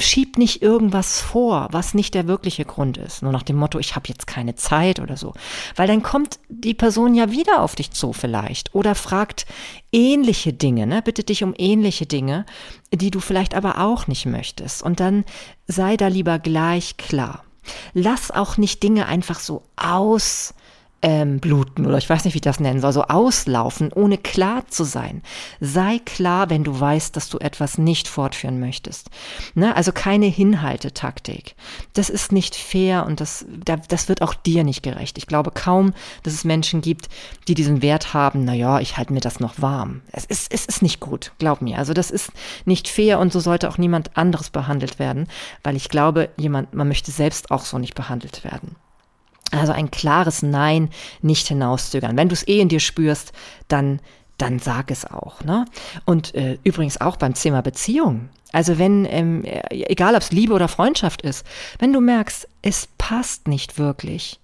[0.00, 3.22] schieb nicht irgendwas vor, was nicht der wirkliche Grund ist.
[3.22, 5.34] Nur nach dem Motto, ich habe jetzt keine Zeit oder so.
[5.74, 9.46] Weil dann kommt die Person ja wieder auf dich zu vielleicht oder fragt
[9.90, 11.02] ähnliche Dinge, ne?
[11.02, 12.46] bittet dich um ähnliche Dinge,
[12.92, 14.82] die du vielleicht aber auch nicht möchtest.
[14.82, 15.24] Und dann
[15.66, 17.44] sei da lieber gleich klar.
[17.92, 20.54] Lass auch nicht Dinge einfach so aus
[21.02, 24.66] ähm, bluten oder ich weiß nicht, wie ich das nennen soll, so auslaufen, ohne klar
[24.68, 25.22] zu sein.
[25.60, 29.10] Sei klar, wenn du weißt, dass du etwas nicht fortführen möchtest.
[29.54, 29.74] Ne?
[29.74, 31.56] Also keine Hinhaltetaktik.
[31.94, 33.44] Das ist nicht fair und das,
[33.88, 35.18] das wird auch dir nicht gerecht.
[35.18, 37.08] Ich glaube kaum, dass es Menschen gibt,
[37.48, 40.02] die diesen Wert haben, naja, ich halte mir das noch warm.
[40.12, 41.78] Es ist, es ist nicht gut, glaub mir.
[41.78, 42.30] Also das ist
[42.64, 45.26] nicht fair und so sollte auch niemand anderes behandelt werden,
[45.64, 48.76] weil ich glaube, jemand, man möchte selbst auch so nicht behandelt werden.
[49.52, 52.16] Also ein klares Nein nicht hinauszögern.
[52.16, 53.32] Wenn du es eh in dir spürst,
[53.68, 54.00] dann
[54.38, 55.44] dann sag es auch.
[55.44, 55.66] Ne?
[56.04, 58.28] Und äh, übrigens auch beim Thema Beziehung.
[58.50, 61.46] Also wenn, ähm, egal ob es Liebe oder Freundschaft ist,
[61.78, 64.40] wenn du merkst, es passt nicht wirklich,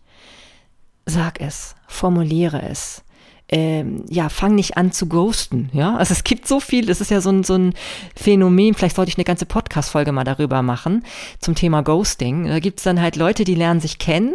[1.04, 3.02] sag es, formuliere es
[3.50, 5.96] ähm, ja, fang nicht an zu ghosten, ja.
[5.96, 7.72] Also es gibt so viel, das ist ja so ein, so ein
[8.14, 11.02] Phänomen, vielleicht sollte ich eine ganze Podcast-Folge mal darüber machen,
[11.40, 12.46] zum Thema Ghosting.
[12.46, 14.34] Da gibt's dann halt Leute, die lernen sich kennen,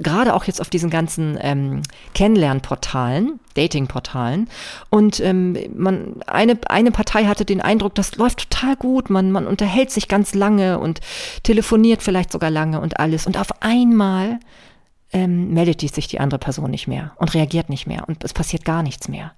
[0.00, 1.82] gerade auch jetzt auf diesen ganzen ähm,
[2.14, 4.48] Kennenlernportalen, Datingportalen.
[4.88, 9.46] Und ähm, man, eine, eine Partei hatte den Eindruck, das läuft total gut, man, man
[9.46, 11.00] unterhält sich ganz lange und
[11.42, 13.26] telefoniert vielleicht sogar lange und alles.
[13.26, 14.38] Und auf einmal
[15.12, 18.32] ähm, meldet die sich die andere Person nicht mehr und reagiert nicht mehr und es
[18.32, 19.32] passiert gar nichts mehr.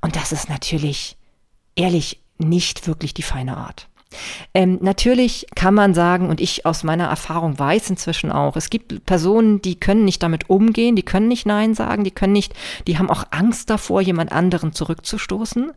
[0.00, 1.16] Und das ist natürlich,
[1.74, 3.88] ehrlich, nicht wirklich die feine Art.
[4.54, 9.04] Ähm, natürlich kann man sagen, und ich aus meiner Erfahrung weiß inzwischen auch, es gibt
[9.04, 12.54] Personen, die können nicht damit umgehen, die können nicht Nein sagen, die können nicht,
[12.86, 15.72] die haben auch Angst davor, jemand anderen zurückzustoßen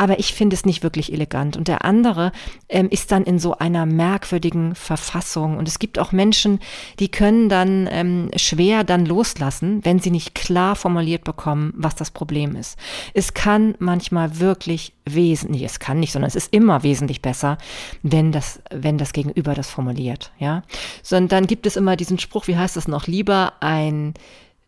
[0.00, 1.58] aber ich finde es nicht wirklich elegant.
[1.58, 2.32] Und der andere
[2.70, 5.58] ähm, ist dann in so einer merkwürdigen Verfassung.
[5.58, 6.58] Und es gibt auch Menschen,
[6.98, 12.12] die können dann ähm, schwer dann loslassen, wenn sie nicht klar formuliert bekommen, was das
[12.12, 12.78] Problem ist.
[13.12, 17.58] Es kann manchmal wirklich wesentlich, es kann nicht, sondern es ist immer wesentlich besser,
[18.02, 20.62] wenn das, wenn das Gegenüber das formuliert, ja.
[21.02, 24.14] Sondern dann gibt es immer diesen Spruch, wie heißt das noch, lieber ein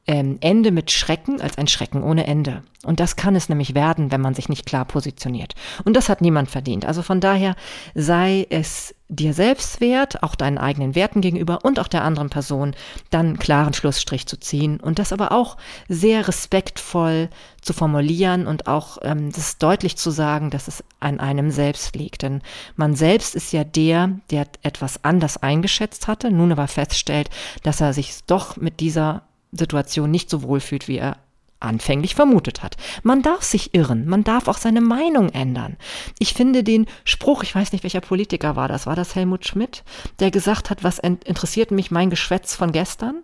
[0.07, 2.63] ähm, Ende mit Schrecken als ein Schrecken ohne Ende.
[2.85, 5.55] Und das kann es nämlich werden, wenn man sich nicht klar positioniert.
[5.85, 6.85] Und das hat niemand verdient.
[6.85, 7.55] Also von daher
[7.95, 12.75] sei es dir selbst wert, auch deinen eigenen Werten gegenüber und auch der anderen Person,
[13.11, 15.57] dann einen klaren Schlussstrich zu ziehen und das aber auch
[15.89, 17.29] sehr respektvoll
[17.61, 22.23] zu formulieren und auch ähm, das deutlich zu sagen, dass es an einem selbst liegt.
[22.23, 22.43] Denn
[22.75, 27.31] man selbst ist ja der, der etwas anders eingeschätzt hatte, nun aber feststellt,
[27.63, 31.19] dass er sich doch mit dieser Situation nicht so wohl fühlt, wie er
[31.63, 32.77] anfänglich vermutet hat.
[33.03, 35.77] Man darf sich irren, man darf auch seine Meinung ändern.
[36.19, 39.85] Ich finde den Spruch, ich weiß nicht, welcher Politiker war das, war das Helmut Schmidt,
[40.19, 43.23] der gesagt hat, was interessiert mich mein Geschwätz von gestern?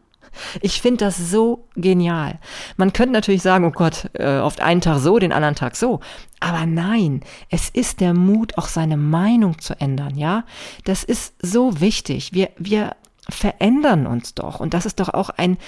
[0.61, 2.39] Ich finde das so genial.
[2.77, 6.01] Man könnte natürlich sagen, oh Gott, äh, oft einen Tag so, den anderen Tag so.
[6.39, 10.45] Aber nein, es ist der Mut, auch seine Meinung zu ändern, ja?
[10.85, 12.33] Das ist so wichtig.
[12.35, 12.95] Wir, wir
[13.31, 14.61] verändern uns doch.
[14.61, 15.59] Und das ist doch auch ein,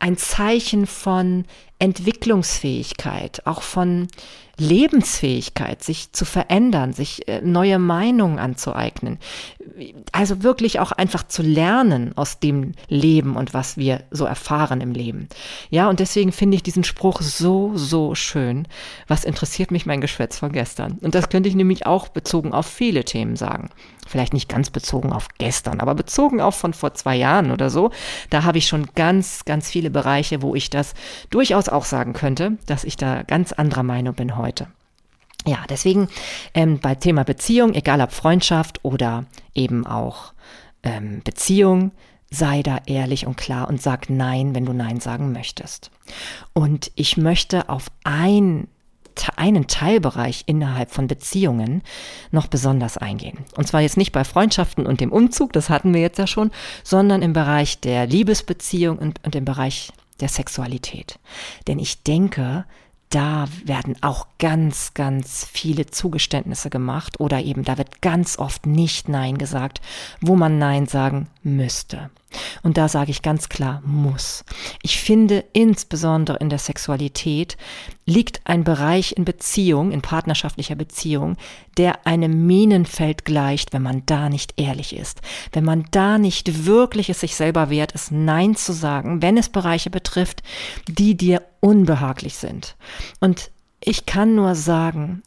[0.00, 1.44] ein Zeichen von
[1.78, 4.08] Entwicklungsfähigkeit, auch von
[4.56, 9.18] Lebensfähigkeit, sich zu verändern, sich äh, neue Meinungen anzueignen.
[10.12, 14.92] Also wirklich auch einfach zu lernen aus dem Leben und was wir so erfahren im
[14.92, 15.28] Leben.
[15.70, 18.68] Ja, und deswegen finde ich diesen Spruch so, so schön.
[19.08, 20.98] Was interessiert mich mein Geschwätz von gestern?
[21.00, 23.70] Und das könnte ich nämlich auch bezogen auf viele Themen sagen
[24.06, 27.90] vielleicht nicht ganz bezogen auf gestern, aber bezogen auf von vor zwei Jahren oder so,
[28.30, 30.94] da habe ich schon ganz, ganz viele Bereiche, wo ich das
[31.30, 34.66] durchaus auch sagen könnte, dass ich da ganz anderer Meinung bin heute.
[35.46, 36.08] Ja, deswegen
[36.54, 40.32] ähm, bei Thema Beziehung, egal ob Freundschaft oder eben auch
[40.84, 41.90] ähm, Beziehung,
[42.30, 45.90] sei da ehrlich und klar und sag Nein, wenn du Nein sagen möchtest.
[46.52, 48.68] Und ich möchte auf ein
[49.36, 51.82] einen Teilbereich innerhalb von Beziehungen
[52.30, 53.38] noch besonders eingehen.
[53.56, 56.50] Und zwar jetzt nicht bei Freundschaften und dem Umzug, das hatten wir jetzt ja schon,
[56.84, 61.18] sondern im Bereich der Liebesbeziehung und, und im Bereich der Sexualität.
[61.66, 62.64] Denn ich denke,
[63.10, 69.08] da werden auch ganz, ganz viele Zugeständnisse gemacht oder eben da wird ganz oft nicht
[69.08, 69.82] Nein gesagt,
[70.20, 72.10] wo man Nein sagen müsste.
[72.62, 74.44] Und da sage ich ganz klar, muss.
[74.82, 77.56] Ich finde, insbesondere in der Sexualität
[78.06, 81.36] liegt ein Bereich in Beziehung, in partnerschaftlicher Beziehung,
[81.76, 85.20] der einem Minenfeld gleicht, wenn man da nicht ehrlich ist.
[85.52, 89.48] Wenn man da nicht wirklich es sich selber wert ist, Nein zu sagen, wenn es
[89.48, 90.42] Bereiche betrifft,
[90.88, 92.76] die dir unbehaglich sind.
[93.20, 95.22] Und ich kann nur sagen,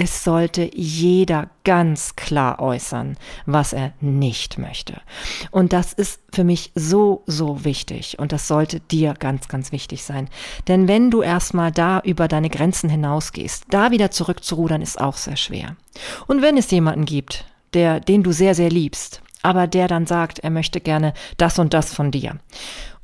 [0.00, 4.94] es sollte jeder ganz klar äußern, was er nicht möchte.
[5.50, 8.18] Und das ist für mich so, so wichtig.
[8.18, 10.30] Und das sollte dir ganz, ganz wichtig sein.
[10.68, 15.36] Denn wenn du erstmal da über deine Grenzen hinausgehst, da wieder zurückzurudern, ist auch sehr
[15.36, 15.76] schwer.
[16.26, 20.38] Und wenn es jemanden gibt, der, den du sehr, sehr liebst, aber der dann sagt,
[20.38, 22.38] er möchte gerne das und das von dir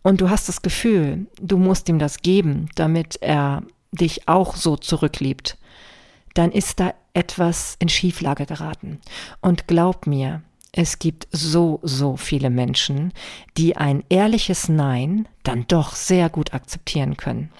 [0.03, 4.77] und du hast das Gefühl, du musst ihm das geben, damit er dich auch so
[4.77, 5.59] zurückliebt,
[6.39, 9.01] dann ist da etwas in Schieflage geraten.
[9.41, 13.13] Und glaub mir, es gibt so, so viele Menschen,
[13.57, 17.51] die ein ehrliches Nein dann doch sehr gut akzeptieren können.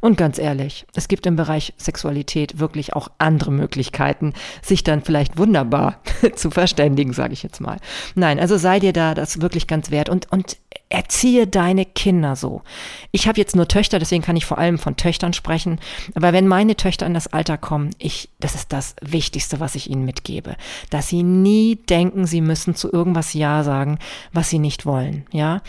[0.00, 5.38] Und ganz ehrlich, es gibt im Bereich Sexualität wirklich auch andere Möglichkeiten, sich dann vielleicht
[5.38, 6.00] wunderbar
[6.34, 7.78] zu verständigen, sage ich jetzt mal.
[8.14, 10.56] Nein, also sei dir da das wirklich ganz wert und, und
[10.88, 12.62] erziehe deine Kinder so.
[13.10, 15.80] Ich habe jetzt nur Töchter, deswegen kann ich vor allem von Töchtern sprechen.
[16.14, 19.90] Aber wenn meine Töchter in das Alter kommen, ich, das ist das Wichtigste, was ich
[19.90, 20.56] ihnen mitgebe,
[20.90, 23.98] dass sie nie denken, sie müssen zu irgendwas Ja sagen,
[24.32, 25.26] was sie nicht wollen.
[25.32, 25.62] Ja,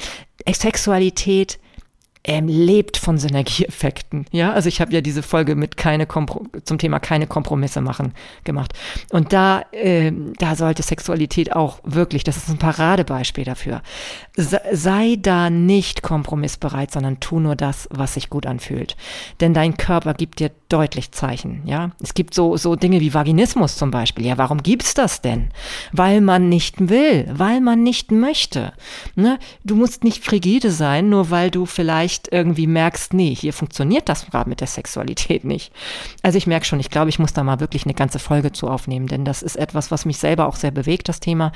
[0.47, 1.59] Sexualität
[2.27, 4.25] ähm, lebt von Synergieeffekten.
[4.31, 8.13] Ja, also ich habe ja diese Folge mit keine Kompro zum Thema keine Kompromisse machen
[8.43, 8.73] gemacht.
[9.11, 13.81] Und da, äh, da sollte Sexualität auch wirklich, das ist ein Paradebeispiel dafür.
[14.35, 18.97] Sei da nicht kompromissbereit, sondern tu nur das, was sich gut anfühlt.
[19.39, 21.61] Denn dein Körper gibt dir deutlich Zeichen.
[21.65, 24.25] Ja, es gibt so so Dinge wie Vaginismus zum Beispiel.
[24.25, 25.49] Ja, warum gibt's das denn?
[25.93, 28.73] Weil man nicht will, weil man nicht möchte.
[29.15, 29.39] Ne?
[29.63, 34.09] Du musst nicht frigide sein, nur weil du vielleicht vielleicht irgendwie merkst, nee, hier funktioniert
[34.09, 35.71] das gerade mit der Sexualität nicht.
[36.21, 38.67] Also ich merke schon, ich glaube, ich muss da mal wirklich eine ganze Folge zu
[38.67, 41.51] aufnehmen, denn das ist etwas, was mich selber auch sehr bewegt, das Thema.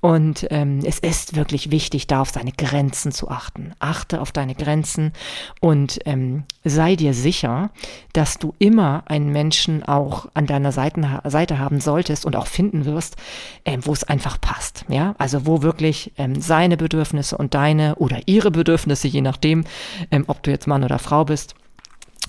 [0.00, 3.72] Und ähm, es ist wirklich wichtig, da auf seine Grenzen zu achten.
[3.78, 5.12] Achte auf deine Grenzen
[5.60, 7.70] und ähm, sei dir sicher,
[8.12, 12.84] dass du immer einen Menschen auch an deiner Seite, Seite haben solltest und auch finden
[12.84, 13.16] wirst,
[13.64, 14.84] ähm, wo es einfach passt.
[14.88, 19.64] Ja, also wo wirklich ähm, seine Bedürfnisse und deine oder ihre Bedürfnisse, je nachdem,
[20.10, 21.54] ähm, ob du jetzt Mann oder Frau bist,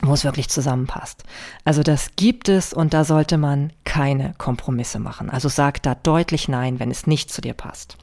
[0.02, 1.24] wo es wirklich zusammenpasst.
[1.64, 5.30] Also das gibt es und da sollte man keine Kompromisse machen.
[5.30, 7.98] Also sag da deutlich Nein, wenn es nicht zu dir passt.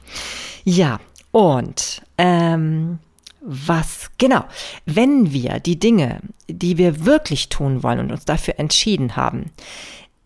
[0.63, 0.99] Ja,
[1.31, 2.99] und ähm,
[3.41, 4.45] was genau,
[4.85, 9.51] wenn wir die Dinge, die wir wirklich tun wollen und uns dafür entschieden haben,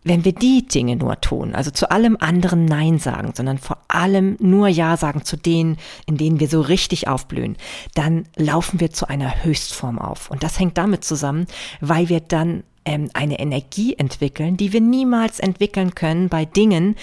[0.08, 4.36] wenn wir die Dinge nur tun, also zu allem anderen Nein sagen, sondern vor allem
[4.40, 7.56] nur Ja sagen zu denen, in denen wir so richtig aufblühen,
[7.94, 10.30] dann laufen wir zu einer Höchstform auf.
[10.30, 11.46] Und das hängt damit zusammen,
[11.80, 16.96] weil wir dann ähm, eine Energie entwickeln, die wir niemals entwickeln können bei Dingen,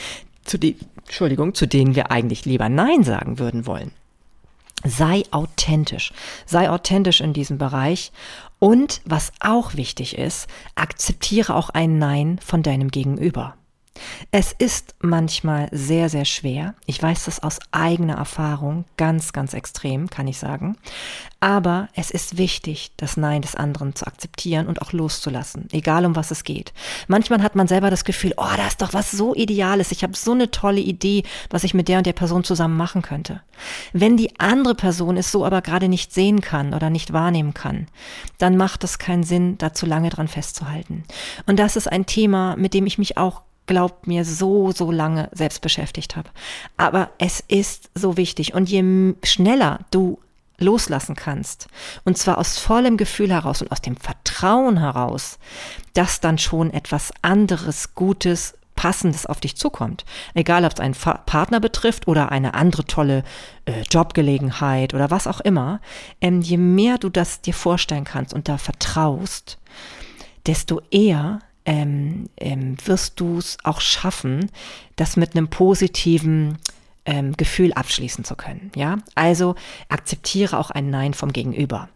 [0.44, 0.76] zu die,
[1.06, 3.92] Entschuldigung, zu denen wir eigentlich lieber Nein sagen würden wollen.
[4.84, 6.12] Sei authentisch.
[6.46, 8.12] Sei authentisch in diesem Bereich.
[8.60, 13.56] Und was auch wichtig ist, akzeptiere auch ein Nein von deinem Gegenüber.
[14.38, 16.76] Es ist manchmal sehr, sehr schwer.
[16.86, 20.76] Ich weiß das aus eigener Erfahrung, ganz, ganz extrem, kann ich sagen.
[21.40, 26.18] Aber es ist wichtig, das Nein des anderen zu akzeptieren und auch loszulassen, egal um
[26.18, 26.74] was es geht.
[27.08, 30.18] Manchmal hat man selber das Gefühl, oh, da ist doch was so Ideales, ich habe
[30.18, 33.42] so eine tolle Idee, was ich mit der und der Person zusammen machen könnte.
[33.94, 37.88] Wenn die andere Person es so aber gerade nicht sehen kann oder nicht wahrnehmen kann,
[38.38, 41.06] dann macht es keinen Sinn, da zu lange dran festzuhalten.
[41.46, 45.30] Und das ist ein Thema, mit dem ich mich auch glaubt mir, so, so lange
[45.32, 46.30] selbst beschäftigt habe.
[46.78, 48.54] Aber es ist so wichtig.
[48.54, 50.20] Und je schneller du
[50.58, 51.68] loslassen kannst,
[52.06, 55.38] und zwar aus vollem Gefühl heraus und aus dem Vertrauen heraus,
[55.94, 60.06] dass dann schon etwas anderes, Gutes, Passendes auf dich zukommt.
[60.34, 63.24] Egal, ob es einen Fa Partner betrifft oder eine andere tolle
[63.66, 65.80] äh, Jobgelegenheit oder was auch immer.
[66.20, 69.58] Ähm, je mehr du das dir vorstellen kannst und da vertraust,
[70.46, 74.52] desto eher ähm, ähm, wirst du es auch schaffen,
[74.96, 76.58] das mit einem positiven
[77.06, 78.72] ähm, Gefühl abschließen zu können.
[78.76, 79.56] Ja, also
[79.90, 81.90] akzeptiere auch ein Nein vom Gegenüber.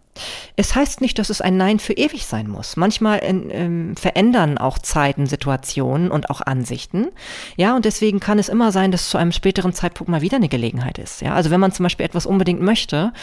[0.55, 2.77] Es heißt nicht, dass es ein Nein für ewig sein muss.
[2.77, 7.07] Manchmal äh, verändern auch Zeiten, Situationen und auch Ansichten.
[7.57, 10.49] Ja, und deswegen kann es immer sein, dass zu einem späteren Zeitpunkt mal wieder eine
[10.49, 11.21] Gelegenheit ist.
[11.21, 13.13] Ja, also wenn man zum Beispiel etwas unbedingt möchte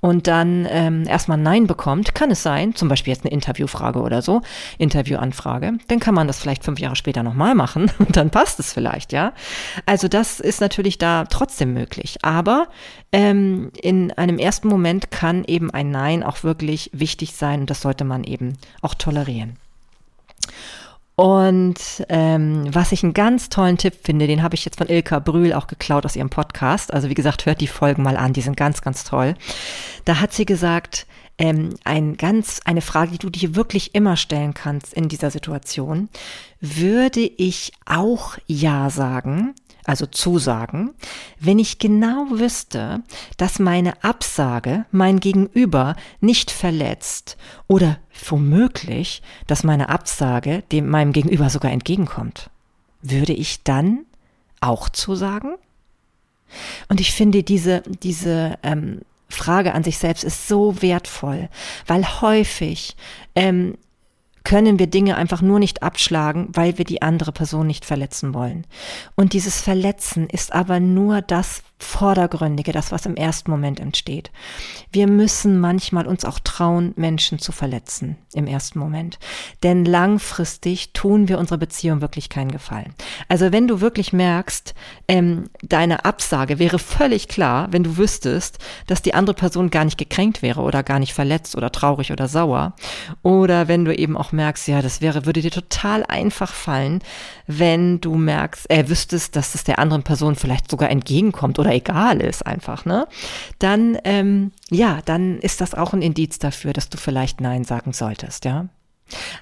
[0.00, 4.22] und dann ähm, erstmal Nein bekommt, kann es sein, zum Beispiel jetzt eine Interviewfrage oder
[4.22, 4.42] so,
[4.78, 8.72] Interviewanfrage, dann kann man das vielleicht fünf Jahre später nochmal machen und dann passt es
[8.72, 9.32] vielleicht, ja.
[9.86, 12.18] Also das ist natürlich da trotzdem möglich.
[12.22, 12.68] Aber
[13.16, 17.80] ähm, in einem ersten Moment kann eben ein Nein auch wirklich wichtig sein und das
[17.80, 19.56] sollte man eben auch tolerieren.
[21.14, 25.18] Und ähm, was ich einen ganz tollen Tipp finde, den habe ich jetzt von Ilka
[25.18, 26.92] Brühl auch geklaut aus ihrem Podcast.
[26.92, 29.34] Also wie gesagt, hört die Folgen mal an, die sind ganz, ganz toll.
[30.04, 31.06] Da hat sie gesagt,
[31.38, 36.10] ähm, ein ganz, eine Frage, die du dir wirklich immer stellen kannst in dieser Situation.
[36.60, 39.54] Würde ich auch Ja sagen,
[39.86, 40.94] also Zusagen,
[41.38, 43.02] wenn ich genau wüsste,
[43.36, 47.36] dass meine Absage mein Gegenüber nicht verletzt
[47.68, 52.50] oder womöglich, dass meine Absage dem meinem Gegenüber sogar entgegenkommt.
[53.02, 54.00] Würde ich dann
[54.60, 55.54] auch zusagen?
[56.88, 61.48] Und ich finde diese, diese ähm, Frage an sich selbst ist so wertvoll,
[61.86, 62.96] weil häufig
[63.34, 63.76] ähm,
[64.46, 68.64] können wir Dinge einfach nur nicht abschlagen, weil wir die andere Person nicht verletzen wollen.
[69.16, 74.30] Und dieses Verletzen ist aber nur das, Vordergründige, das, was im ersten Moment entsteht.
[74.92, 79.18] Wir müssen manchmal uns auch trauen, Menschen zu verletzen im ersten Moment.
[79.62, 82.94] Denn langfristig tun wir unserer Beziehung wirklich keinen Gefallen.
[83.28, 84.74] Also wenn du wirklich merkst,
[85.06, 89.98] ähm, deine Absage wäre völlig klar, wenn du wüsstest, dass die andere Person gar nicht
[89.98, 92.74] gekränkt wäre oder gar nicht verletzt oder traurig oder sauer.
[93.22, 97.00] Oder wenn du eben auch merkst, ja, das wäre, würde dir total einfach fallen,
[97.46, 102.20] wenn du merkst, äh, wüsstest, dass es der anderen Person vielleicht sogar entgegenkommt oder egal
[102.20, 103.06] ist einfach, ne?
[103.58, 107.92] Dann, ähm, ja, dann ist das auch ein Indiz dafür, dass du vielleicht Nein sagen
[107.92, 108.66] solltest, ja?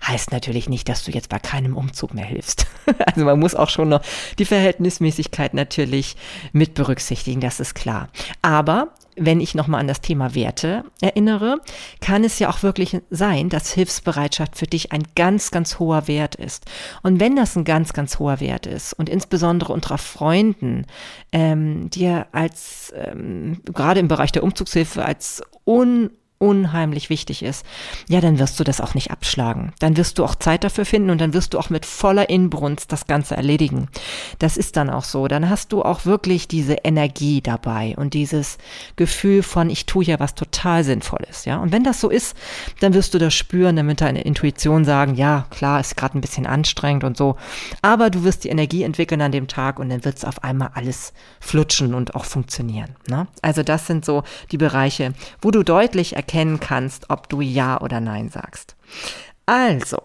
[0.06, 2.66] Heißt natürlich nicht, dass du jetzt bei keinem Umzug mehr hilfst.
[3.06, 4.02] Also man muss auch schon noch
[4.38, 6.16] die Verhältnismäßigkeit natürlich
[6.52, 8.08] mit berücksichtigen, das ist klar.
[8.42, 11.60] Aber wenn ich nochmal an das Thema Werte erinnere,
[12.00, 16.34] kann es ja auch wirklich sein, dass Hilfsbereitschaft für dich ein ganz, ganz hoher Wert
[16.34, 16.66] ist.
[17.02, 20.86] Und wenn das ein ganz, ganz hoher Wert ist und insbesondere unter Freunden
[21.32, 27.64] ähm, dir als, ähm, gerade im Bereich der Umzugshilfe, als un unheimlich wichtig ist,
[28.08, 29.72] ja, dann wirst du das auch nicht abschlagen.
[29.78, 32.92] Dann wirst du auch Zeit dafür finden und dann wirst du auch mit voller Inbrunst
[32.92, 33.88] das Ganze erledigen.
[34.38, 35.28] Das ist dann auch so.
[35.28, 38.58] Dann hast du auch wirklich diese Energie dabei und dieses
[38.96, 41.58] Gefühl von, ich tue ja was total Sinnvolles, ja.
[41.58, 42.36] Und wenn das so ist,
[42.80, 46.46] dann wirst du das spüren, damit deine Intuition sagen, ja, klar, ist gerade ein bisschen
[46.46, 47.36] anstrengend und so.
[47.80, 50.70] Aber du wirst die Energie entwickeln an dem Tag und dann wird es auf einmal
[50.74, 52.96] alles flutschen und auch funktionieren.
[53.08, 53.26] Ne?
[53.42, 58.00] Also das sind so die Bereiche, wo du deutlich erkennen kannst, ob du Ja oder
[58.00, 58.76] Nein sagst.
[59.44, 59.98] Also,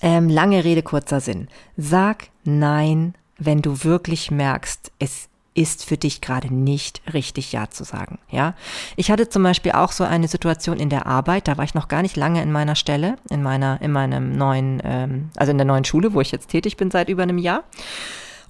[0.00, 1.48] ähm, lange Rede, kurzer Sinn.
[1.76, 7.84] Sag Nein, wenn du wirklich merkst, es ist für dich gerade nicht richtig Ja zu
[7.84, 8.18] sagen.
[8.30, 8.54] Ja,
[8.96, 11.46] ich hatte zum Beispiel auch so eine Situation in der Arbeit.
[11.46, 14.82] Da war ich noch gar nicht lange in meiner Stelle, in meiner, in meinem neuen,
[14.82, 17.62] ähm, also in der neuen Schule, wo ich jetzt tätig bin seit über einem Jahr.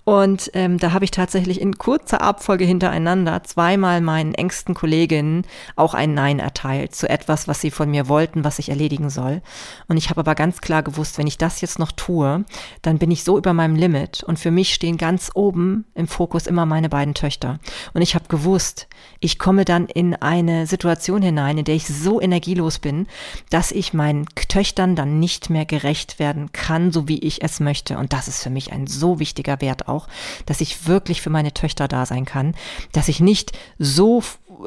[0.05, 5.47] Und ähm, da habe ich tatsächlich in kurzer Abfolge hintereinander zweimal meinen engsten Kolleginnen
[5.77, 9.43] auch ein Nein erteilt zu etwas, was sie von mir wollten, was ich erledigen soll.
[9.87, 12.45] Und ich habe aber ganz klar gewusst, wenn ich das jetzt noch tue,
[12.83, 14.25] dann bin ich so über meinem Limit.
[14.25, 17.61] Und für mich stehen ganz oben im Fokus immer meine beiden Töchter.
[17.95, 18.89] Und ich habe gewusst,
[19.21, 23.07] ich komme dann in eine Situation hinein, in der ich so energielos bin,
[23.51, 27.99] dass ich meinen Töchtern dann nicht mehr gerecht werden kann, so wie ich es möchte.
[27.99, 30.09] Und das ist für mich ein so wichtiger Wert auch,
[30.47, 32.55] dass ich wirklich für meine Töchter da sein kann,
[32.93, 34.23] dass ich nicht so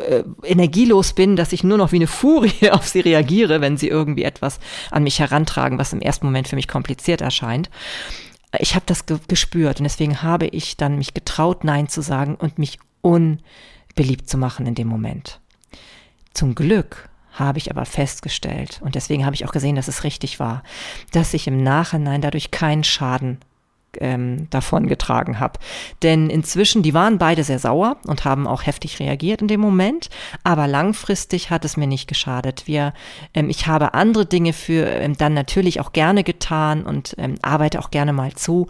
[0.08, 3.88] äh, energielos bin, dass ich nur noch wie eine Furie auf sie reagiere, wenn sie
[3.88, 4.60] irgendwie etwas
[4.92, 7.70] an mich herantragen, was im ersten Moment für mich kompliziert erscheint.
[8.60, 12.36] Ich habe das ge gespürt und deswegen habe ich dann mich getraut, Nein zu sagen
[12.36, 12.80] und mich
[13.98, 15.40] unbeliebt zu machen in dem Moment.
[16.34, 20.40] Zum Glück habe ich aber festgestellt, und deswegen habe ich auch gesehen, dass es richtig
[20.40, 20.64] war,
[21.12, 23.40] dass ich im Nachhinein dadurch keinen Schaden
[24.02, 25.60] ähm, davon getragen habe.
[26.02, 30.10] Denn inzwischen, die waren beide sehr sauer und haben auch heftig reagiert in dem Moment,
[30.44, 32.64] aber langfristig hat es mir nicht geschadet.
[32.68, 32.94] Wir,
[33.34, 37.80] ähm, ich habe andere Dinge für ähm, dann natürlich auch gerne getan und ähm, arbeite
[37.80, 38.68] auch gerne mal zu.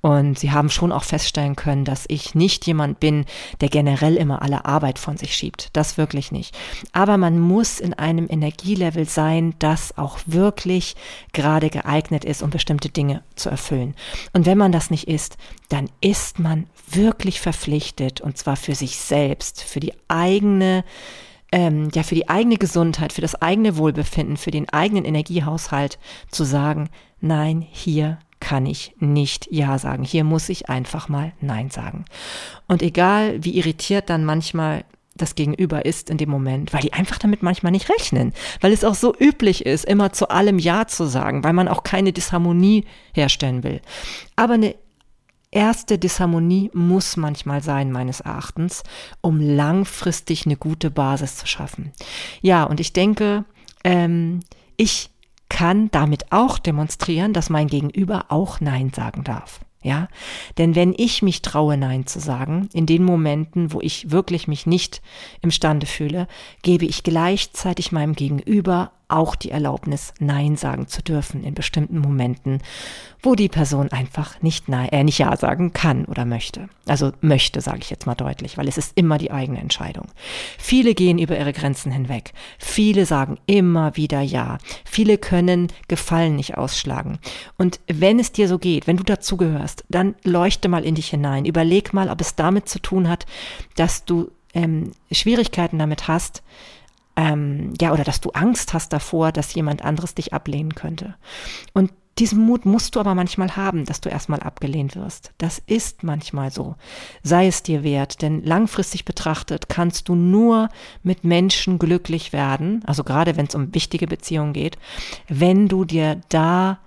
[0.00, 3.24] Und sie haben schon auch feststellen können, dass ich nicht jemand bin,
[3.60, 5.70] der generell immer alle Arbeit von sich schiebt.
[5.72, 6.56] Das wirklich nicht.
[6.92, 10.94] Aber man muss in einem Energielevel sein, das auch wirklich
[11.32, 13.94] gerade geeignet ist, um bestimmte Dinge zu erfüllen.
[14.32, 15.36] Und wenn man das nicht ist,
[15.68, 20.84] dann ist man wirklich verpflichtet, und zwar für sich selbst, für die eigene
[21.52, 25.98] ähm, ja für die eigene Gesundheit, für das eigene Wohlbefinden, für den eigenen Energiehaushalt
[26.30, 26.88] zu sagen,
[27.20, 30.02] nein, hier kann ich nicht Ja sagen.
[30.02, 32.06] Hier muss ich einfach mal Nein sagen.
[32.66, 34.84] Und egal, wie irritiert dann manchmal
[35.16, 38.84] das Gegenüber ist in dem Moment, weil die einfach damit manchmal nicht rechnen, weil es
[38.84, 42.84] auch so üblich ist, immer zu allem Ja zu sagen, weil man auch keine Disharmonie
[43.12, 43.80] herstellen will.
[44.34, 44.74] Aber eine
[45.54, 48.82] erste Disharmonie muss manchmal sein, meines Erachtens,
[49.20, 51.92] um langfristig eine gute Basis zu schaffen.
[52.42, 53.44] Ja, und ich denke,
[53.84, 54.40] ähm,
[54.76, 55.10] ich
[55.48, 59.60] kann damit auch demonstrieren, dass mein Gegenüber auch Nein sagen darf.
[59.84, 60.08] Ja,
[60.56, 64.64] denn wenn ich mich traue, Nein zu sagen, in den Momenten, wo ich wirklich mich
[64.64, 65.02] nicht
[65.42, 66.26] imstande fühle,
[66.62, 72.60] gebe ich gleichzeitig meinem Gegenüber auch die Erlaubnis, Nein sagen zu dürfen in bestimmten Momenten,
[73.22, 76.68] wo die Person einfach nicht Nein, äh, nicht Ja sagen kann oder möchte.
[76.86, 80.06] Also möchte, sage ich jetzt mal deutlich, weil es ist immer die eigene Entscheidung.
[80.58, 82.32] Viele gehen über ihre Grenzen hinweg.
[82.58, 84.58] Viele sagen immer wieder Ja.
[84.84, 87.18] Viele können Gefallen nicht ausschlagen.
[87.56, 91.44] Und wenn es dir so geht, wenn du dazugehörst, dann leuchte mal in dich hinein.
[91.44, 93.26] Überleg mal, ob es damit zu tun hat,
[93.76, 96.42] dass du ähm, Schwierigkeiten damit hast,
[97.16, 101.14] ähm, ja, oder dass du Angst hast davor, dass jemand anderes dich ablehnen könnte.
[101.72, 105.32] Und diesen Mut musst du aber manchmal haben, dass du erstmal abgelehnt wirst.
[105.38, 106.76] Das ist manchmal so.
[107.24, 110.68] Sei es dir wert, denn langfristig betrachtet kannst du nur
[111.02, 114.78] mit Menschen glücklich werden, also gerade wenn es um wichtige Beziehungen geht,
[115.28, 116.78] wenn du dir da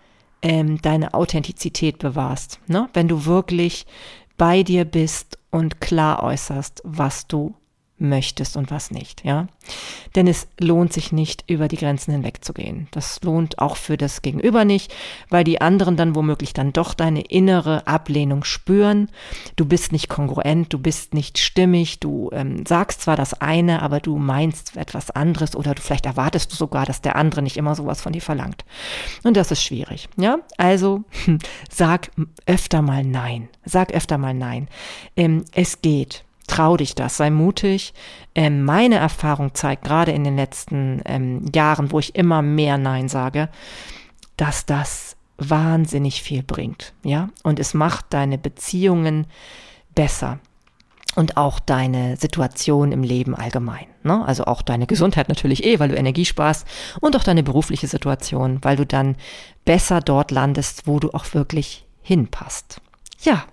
[0.42, 2.62] ähm, deine Authentizität bewahrst.
[2.68, 2.90] Ne?
[2.94, 3.86] Wenn du wirklich
[4.38, 7.54] bei dir bist und klar äußerst, was du
[8.00, 9.48] möchtest und was nicht, ja.
[10.16, 12.88] Denn es lohnt sich nicht, über die Grenzen hinwegzugehen.
[12.92, 14.94] Das lohnt auch für das Gegenüber nicht,
[15.30, 19.10] weil die anderen dann womöglich dann doch deine innere Ablehnung spüren.
[19.56, 24.00] Du bist nicht kongruent, du bist nicht stimmig, du ähm, sagst zwar das eine, aber
[24.00, 27.76] du meinst etwas anderes oder du vielleicht erwartest du sogar, dass der andere nicht immer
[27.76, 28.64] sowas von dir verlangt.
[29.24, 30.38] Und das ist schwierig, ja.
[30.58, 31.04] Also
[31.70, 32.12] sag
[32.46, 33.50] öfter mal Nein.
[33.66, 34.68] Sag öfter mal Nein.
[35.16, 37.94] Ähm, es geht trau dich das, sei mutig.
[38.34, 43.10] Ähm, meine Erfahrung zeigt gerade in den letzten ähm, Jahren, wo ich immer mehr Nein
[43.10, 43.50] sage,
[44.38, 49.28] dass das wahnsinnig viel bringt, ja, und es macht deine Beziehungen
[49.94, 50.40] besser
[51.16, 53.88] und auch deine Situation im Leben allgemein.
[54.04, 54.24] Ne?
[54.26, 56.68] Also auch deine Gesundheit natürlich eh, weil du Energie sparst
[57.02, 59.16] und auch deine berufliche Situation, weil du dann
[59.66, 62.82] besser dort landest, wo du auch wirklich hinpasst.
[63.22, 63.46] Ja,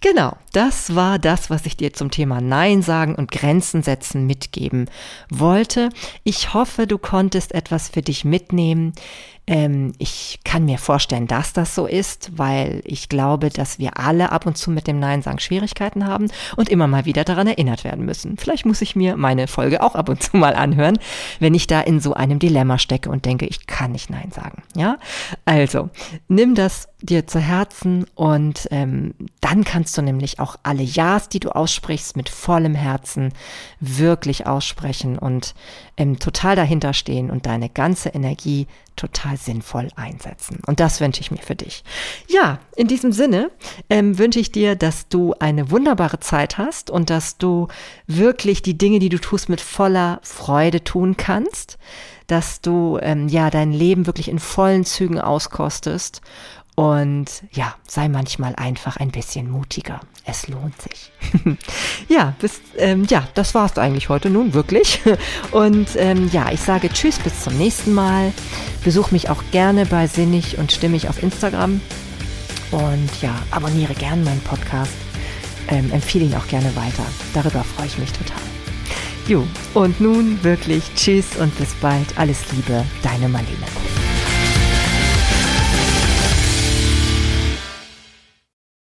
[0.00, 4.90] Genau, das war das, was ich dir zum Thema Nein sagen und Grenzen setzen mitgeben
[5.30, 5.90] wollte.
[6.24, 8.92] Ich hoffe, du konntest etwas für dich mitnehmen.
[9.48, 14.30] Ähm, ich kann mir vorstellen, dass das so ist, weil ich glaube, dass wir alle
[14.30, 17.82] ab und zu mit dem Nein sagen Schwierigkeiten haben und immer mal wieder daran erinnert
[17.82, 18.36] werden müssen.
[18.36, 20.96] Vielleicht muss ich mir meine Folge auch ab und zu mal anhören,
[21.40, 24.62] wenn ich da in so einem Dilemma stecke und denke, ich kann nicht Nein sagen.
[24.76, 24.98] Ja,
[25.44, 25.90] also
[26.28, 31.40] nimm das dir zu Herzen und ähm, dann kannst du nämlich auch alle Ja's, die
[31.40, 33.32] du aussprichst, mit vollem Herzen
[33.80, 35.54] wirklich aussprechen und
[35.96, 40.60] ähm, total dahinter stehen und deine ganze Energie total sinnvoll einsetzen.
[40.66, 41.84] Und das wünsche ich mir für dich.
[42.28, 43.50] Ja, in diesem Sinne
[43.90, 47.68] ähm, wünsche ich dir, dass du eine wunderbare Zeit hast und dass du
[48.06, 51.78] wirklich die Dinge, die du tust, mit voller Freude tun kannst,
[52.26, 56.20] dass du ähm, ja dein Leben wirklich in vollen Zügen auskostest
[56.74, 60.00] und ja, sei manchmal einfach ein bisschen mutiger.
[60.24, 61.10] Es lohnt sich.
[62.08, 65.00] ja, bis, ähm, ja, das war's eigentlich heute nun, wirklich.
[65.50, 68.32] Und ähm, ja, ich sage Tschüss, bis zum nächsten Mal.
[68.84, 71.80] Besuch mich auch gerne bei Sinnig und Stimmig auf Instagram.
[72.70, 74.92] Und ja, abonniere gerne meinen Podcast.
[75.68, 77.04] Ähm, empfehle ihn auch gerne weiter.
[77.34, 78.42] Darüber freue ich mich total.
[79.28, 82.18] Jo, und nun wirklich Tschüss und bis bald.
[82.18, 83.66] Alles Liebe, deine Marlene.